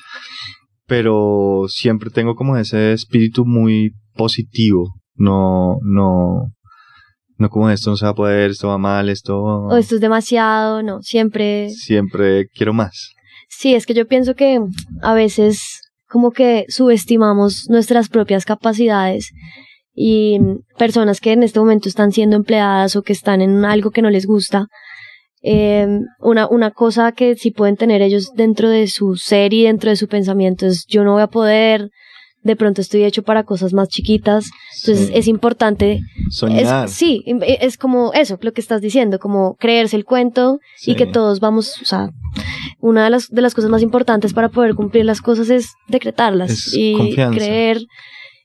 [0.86, 4.96] Pero siempre tengo como ese espíritu muy positivo.
[5.16, 6.52] No, no,
[7.40, 9.42] no como esto no se va a poder, esto va mal, esto...
[9.42, 11.70] O esto es demasiado, no, siempre...
[11.70, 13.14] Siempre quiero más.
[13.48, 14.60] Sí, es que yo pienso que
[15.02, 19.32] a veces como que subestimamos nuestras propias capacidades
[19.96, 20.40] y
[20.78, 24.10] personas que en este momento están siendo empleadas o que están en algo que no
[24.10, 24.68] les gusta.
[25.42, 25.88] Eh,
[26.20, 29.96] una, una cosa que sí pueden tener ellos dentro de su ser y dentro de
[29.96, 31.90] su pensamiento es yo no voy a poder,
[32.42, 34.50] de pronto estoy hecho para cosas más chiquitas.
[34.82, 36.02] Entonces es importante.
[36.30, 36.90] Soñar.
[36.90, 41.40] sí, es como eso, lo que estás diciendo, como creerse el cuento y que todos
[41.40, 42.12] vamos, o sea,
[42.80, 46.74] una de las, de las cosas más importantes para poder cumplir las cosas es decretarlas
[46.74, 47.82] y creer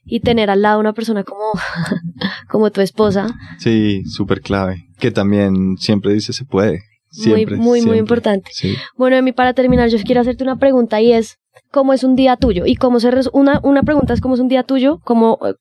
[0.05, 1.51] y tener al lado una persona como,
[2.49, 3.27] como tu esposa.
[3.57, 4.85] Sí, súper clave.
[4.99, 6.83] Que también siempre dice se puede.
[7.09, 8.51] Siempre, muy, muy, muy importante.
[8.97, 11.37] Bueno, a mí para terminar, yo quiero hacerte una pregunta y es,
[11.75, 12.65] ¿cómo es un día tuyo?
[12.65, 15.01] Y cómo se una, una pregunta es, ¿cómo es un día tuyo?
[15.03, 15.55] ¿Cómo, eh,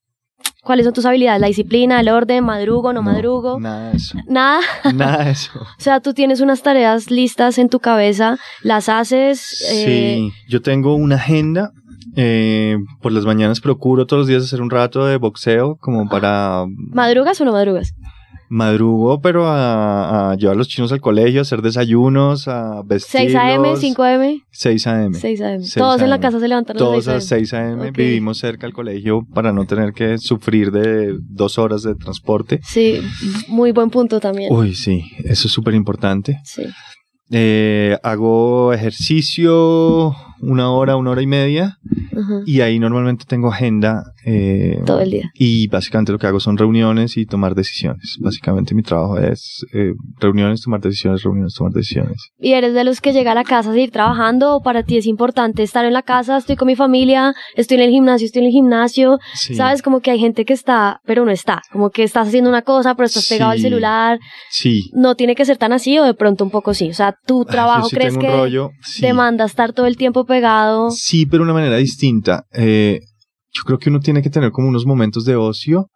[0.62, 1.40] ¿Cuáles son tus habilidades?
[1.40, 3.58] ¿La disciplina, el orden, madrugo, no, madrugo?
[3.58, 4.16] Nada de eso.
[4.28, 4.60] ¿Nada?
[4.94, 5.50] Nada de eso.
[5.58, 9.40] o sea, tú tienes unas tareas listas en tu cabeza, las haces.
[9.40, 11.72] Sí, eh, yo tengo una agenda.
[12.16, 16.64] Eh, por las mañanas procuro todos los días hacer un rato de boxeo como para...
[16.92, 17.92] ¿Madrugas o no madrugas?
[18.54, 23.32] Madrugo, pero a, a, llevar a los chinos al colegio, a hacer desayunos, a vestirlos.
[23.32, 24.40] 6 a.m., 5 a.m.
[24.50, 25.18] 6 a.m.
[25.18, 25.64] 6 a.m.
[25.76, 27.18] Todos en la casa se levantan a las 6 a.m.
[27.18, 27.90] Todos a 6 a.m.
[27.90, 32.60] Vivimos cerca del colegio para no tener que sufrir de dos horas de transporte.
[32.62, 33.00] Sí,
[33.48, 34.52] muy buen punto también.
[34.52, 36.40] Uy, sí, eso es súper importante.
[36.44, 36.62] Sí.
[37.30, 41.78] Eh, hago ejercicio una hora, una hora y media.
[42.46, 44.04] Y ahí normalmente tengo agenda.
[44.24, 45.30] Eh, Todo el día.
[45.34, 48.16] Y básicamente lo que hago son reuniones y tomar decisiones.
[48.20, 52.30] Básicamente mi trabajo es eh, reuniones, tomar decisiones, reuniones, tomar decisiones.
[52.38, 54.96] ¿Y eres de los que llega a la casa a seguir trabajando o para ti
[54.96, 58.42] es importante estar en la casa, estoy con mi familia, estoy en el gimnasio, estoy
[58.42, 59.18] en el gimnasio?
[59.34, 59.82] ¿Sabes?
[59.82, 61.62] Como que hay gente que está, pero no está.
[61.72, 64.18] Como que estás haciendo una cosa, pero estás pegado al celular.
[64.50, 64.90] Sí.
[64.94, 66.88] No tiene que ser tan así o de pronto un poco sí.
[66.88, 68.70] O sea, tu trabajo crees que
[69.00, 70.90] demanda estar todo el tiempo pegado.
[70.90, 72.44] Sí, pero de una manera distinta.
[72.52, 73.00] Eh,
[73.52, 75.90] yo creo que uno tiene que tener como unos momentos de ocio,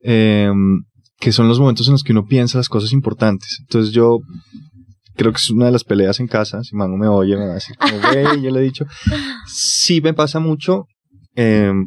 [0.00, 0.82] em,
[1.18, 3.58] que son los momentos en los que uno piensa las cosas importantes.
[3.60, 4.18] Entonces yo
[5.14, 7.52] creo que es una de las peleas en casa, si Manu me oye, me va
[7.52, 7.92] a decir como,
[8.42, 8.84] yo le he dicho.
[9.46, 10.86] Sí me pasa mucho
[11.34, 11.86] em,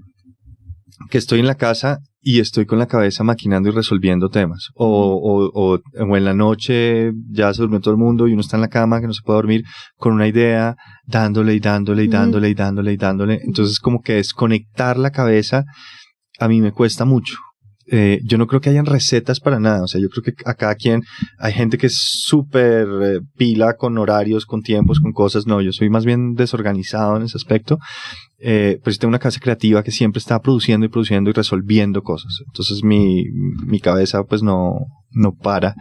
[1.09, 4.69] que estoy en la casa y estoy con la cabeza maquinando y resolviendo temas.
[4.75, 8.41] O, o, o, o, en la noche ya se durmió todo el mundo y uno
[8.41, 9.63] está en la cama que no se puede dormir
[9.95, 13.39] con una idea, dándole y dándole y dándole y dándole y dándole.
[13.43, 15.63] Entonces como que desconectar la cabeza
[16.39, 17.35] a mí me cuesta mucho.
[17.91, 19.83] Eh, yo no creo que hayan recetas para nada.
[19.83, 21.01] O sea, yo creo que a cada quien
[21.39, 25.47] hay gente que es súper eh, pila con horarios, con tiempos, con cosas.
[25.47, 27.79] No, yo soy más bien desorganizado en ese aspecto.
[28.41, 32.01] Eh, pero sí tengo una casa creativa que siempre está produciendo y produciendo y resolviendo
[32.03, 32.41] cosas.
[32.47, 33.25] Entonces mi,
[33.65, 35.75] mi cabeza pues no, no para.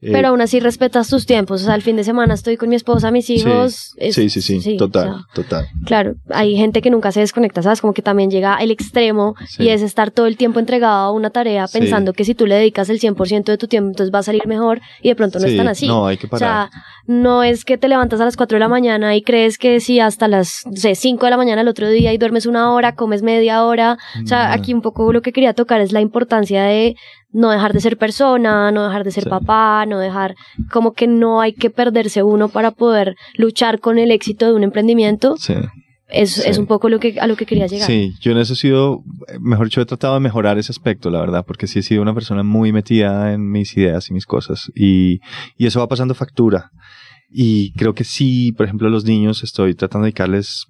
[0.00, 1.62] Eh, pero aún así respetas tus tiempos.
[1.62, 3.94] O sea, el fin de semana estoy con mi esposa, mis hijos.
[4.10, 5.68] Sí, sí, sí, total, total.
[5.86, 7.80] Claro, hay gente que nunca se desconecta, ¿sabes?
[7.80, 11.30] Como que también llega el extremo y es estar todo el tiempo entregado a una
[11.30, 14.24] tarea pensando que si tú le dedicas el 100% de tu tiempo, entonces va a
[14.24, 15.86] salir mejor y de pronto no es tan así.
[15.86, 16.66] No, hay que parar.
[16.66, 19.56] O sea, no es que te levantas a las 4 de la mañana y crees
[19.56, 22.46] que si hasta las no sé, 5 de la mañana el otro día y duermes
[22.46, 23.98] una hora, comes media hora.
[24.22, 26.96] O sea, aquí un poco lo que quería tocar es la importancia de
[27.32, 30.34] no dejar de ser persona, no dejar de ser papá, no dejar
[30.70, 34.64] como que no hay que perderse uno para poder luchar con el éxito de un
[34.64, 35.36] emprendimiento.
[35.36, 35.54] Sí.
[36.08, 37.86] es, es un poco lo que, a lo que quería llegar.
[37.86, 39.02] Sí, yo en eso he sido,
[39.40, 42.14] mejor dicho, he tratado de mejorar ese aspecto, la verdad, porque sí he sido una
[42.14, 44.70] persona muy metida en mis ideas y mis cosas.
[44.74, 45.20] Y,
[45.56, 46.70] y eso va pasando factura.
[47.34, 50.66] Y creo que sí, por ejemplo, a los niños estoy tratando de dedicarles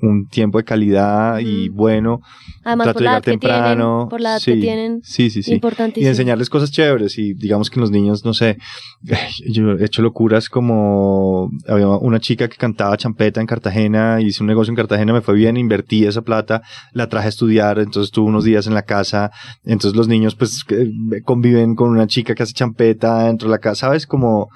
[0.00, 2.20] un tiempo de calidad y bueno.
[2.64, 3.94] Además, trato por de llegar que temprano.
[3.96, 5.54] tienen, por la edad sí, que tienen, Sí, sí, sí.
[5.54, 6.06] importantísimo.
[6.06, 7.18] Y enseñarles cosas chéveres.
[7.18, 8.58] Y digamos que los niños, no sé,
[9.48, 14.46] yo he hecho locuras como había una chica que cantaba champeta en Cartagena, hice un
[14.48, 18.26] negocio en Cartagena, me fue bien, invertí esa plata, la traje a estudiar, entonces estuve
[18.28, 19.30] unos días en la casa.
[19.64, 20.90] Entonces los niños pues que
[21.24, 24.06] conviven con una chica que hace champeta dentro de la casa, ¿sabes?
[24.06, 24.48] Como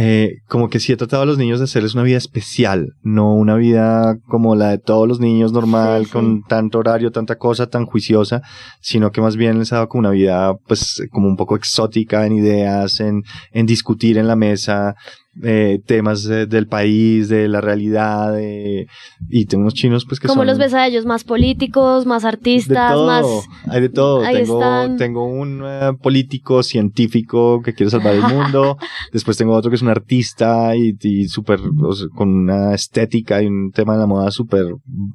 [0.00, 3.34] eh, como que sí he tratado a los niños de hacerles una vida especial, no
[3.34, 6.12] una vida como la de todos los niños normal, Sí, sí.
[6.12, 8.40] con tanto horario, tanta cosa tan juiciosa,
[8.80, 12.24] sino que más bien les he dado como una vida, pues, como un poco exótica
[12.26, 14.94] en ideas, en, en discutir en la mesa,
[15.42, 18.86] eh, temas de- del país, de la realidad, de-
[19.28, 20.46] y tengo unos chinos, pues, que ¿Cómo son...
[20.48, 21.04] los ves a ellos?
[21.06, 23.26] ¿Más políticos, más De artistas, todo, más...?
[23.68, 24.24] hay de todo.
[24.24, 24.96] ahí Tengo, están.
[24.96, 28.76] tengo un eh, político científico que quiere salvar el mundo.
[29.12, 33.42] Después tengo otro que es un artista y, y súper, o sea, con una estética
[33.42, 34.66] y un tema de la moda súper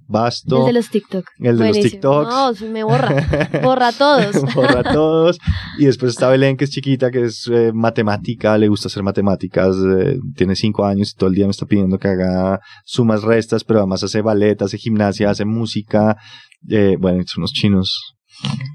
[0.08, 0.60] vasto.
[0.60, 1.26] El de los TikTok.
[1.40, 1.80] El de los.
[1.80, 2.62] TikToks.
[2.62, 3.60] No, me borra.
[3.64, 4.36] borra a todos.
[4.56, 5.40] Borra a todos.
[5.80, 9.76] Y después está Belén, que es chiquita, que es eh, matemática, le gusta hacer matemáticas,
[10.14, 13.64] eh, tiene cinco años y todo el día me está pidiendo que haga sumas, restas,
[13.64, 16.18] pero además hace ballet, hace gimnasia, hace música.
[16.70, 18.16] Eh, bueno, son unos chinos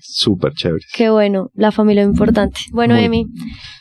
[0.01, 0.87] súper chéveres.
[0.95, 2.61] Qué bueno, la familia es importante.
[2.73, 3.05] Bueno, Muy.
[3.05, 3.27] Emi,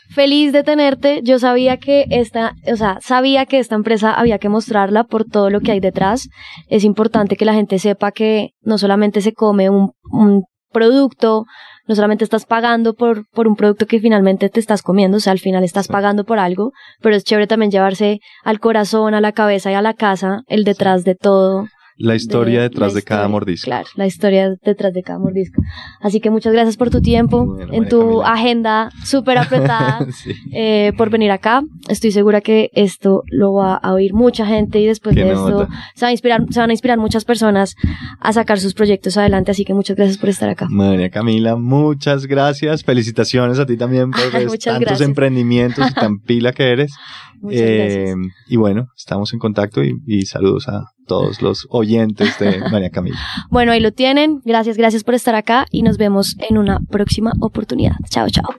[0.10, 1.22] feliz de tenerte.
[1.24, 5.49] Yo sabía que esta, o sea, sabía que esta empresa había que mostrarla por todo
[5.49, 6.30] lo que hay detrás.
[6.68, 11.45] Es importante que la gente sepa que no solamente se come un, un producto,
[11.88, 15.32] no solamente estás pagando por, por un producto que finalmente te estás comiendo, o sea,
[15.32, 16.72] al final estás pagando por algo,
[17.02, 20.64] pero es chévere también llevarse al corazón, a la cabeza y a la casa el
[20.64, 21.68] detrás de todo.
[22.00, 23.66] La historia detrás la de cada mordisco.
[23.66, 25.62] Claro, la historia detrás de cada mordisco.
[26.02, 28.34] Así que muchas gracias por tu tiempo, Bueno, en tu Camila.
[28.34, 30.32] agenda súper apretada, Sí.
[30.54, 31.64] eh, por venir acá.
[31.89, 35.50] Estoy segura que esto lo va a oír mucha gente y después Qué de esto
[35.50, 35.70] nota.
[35.95, 37.76] se, va a inspirar, se van a inspirar muchas personas
[38.20, 39.52] a sacar sus proyectos adelante.
[39.52, 40.68] Así que muchas gracias por estar acá.
[40.70, 42.84] María Camila, muchas gracias.
[42.84, 45.02] Felicitaciones a ti también por tantos gracias.
[45.02, 46.91] emprendimientos y tan pila que eres.
[47.41, 48.36] Muchas Eh, gracias.
[48.48, 53.18] y bueno, estamos en contacto y, y saludos a todos los oyentes de María Camila.
[53.49, 54.41] Bueno, ahí lo tienen.
[54.45, 57.95] Gracias, gracias por estar acá y nos vemos en una próxima oportunidad.
[58.10, 58.49] Chao, chao.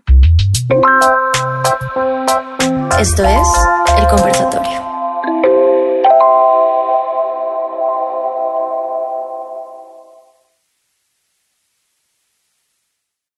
[2.98, 3.48] Esto es
[3.98, 4.97] El Conversatorio.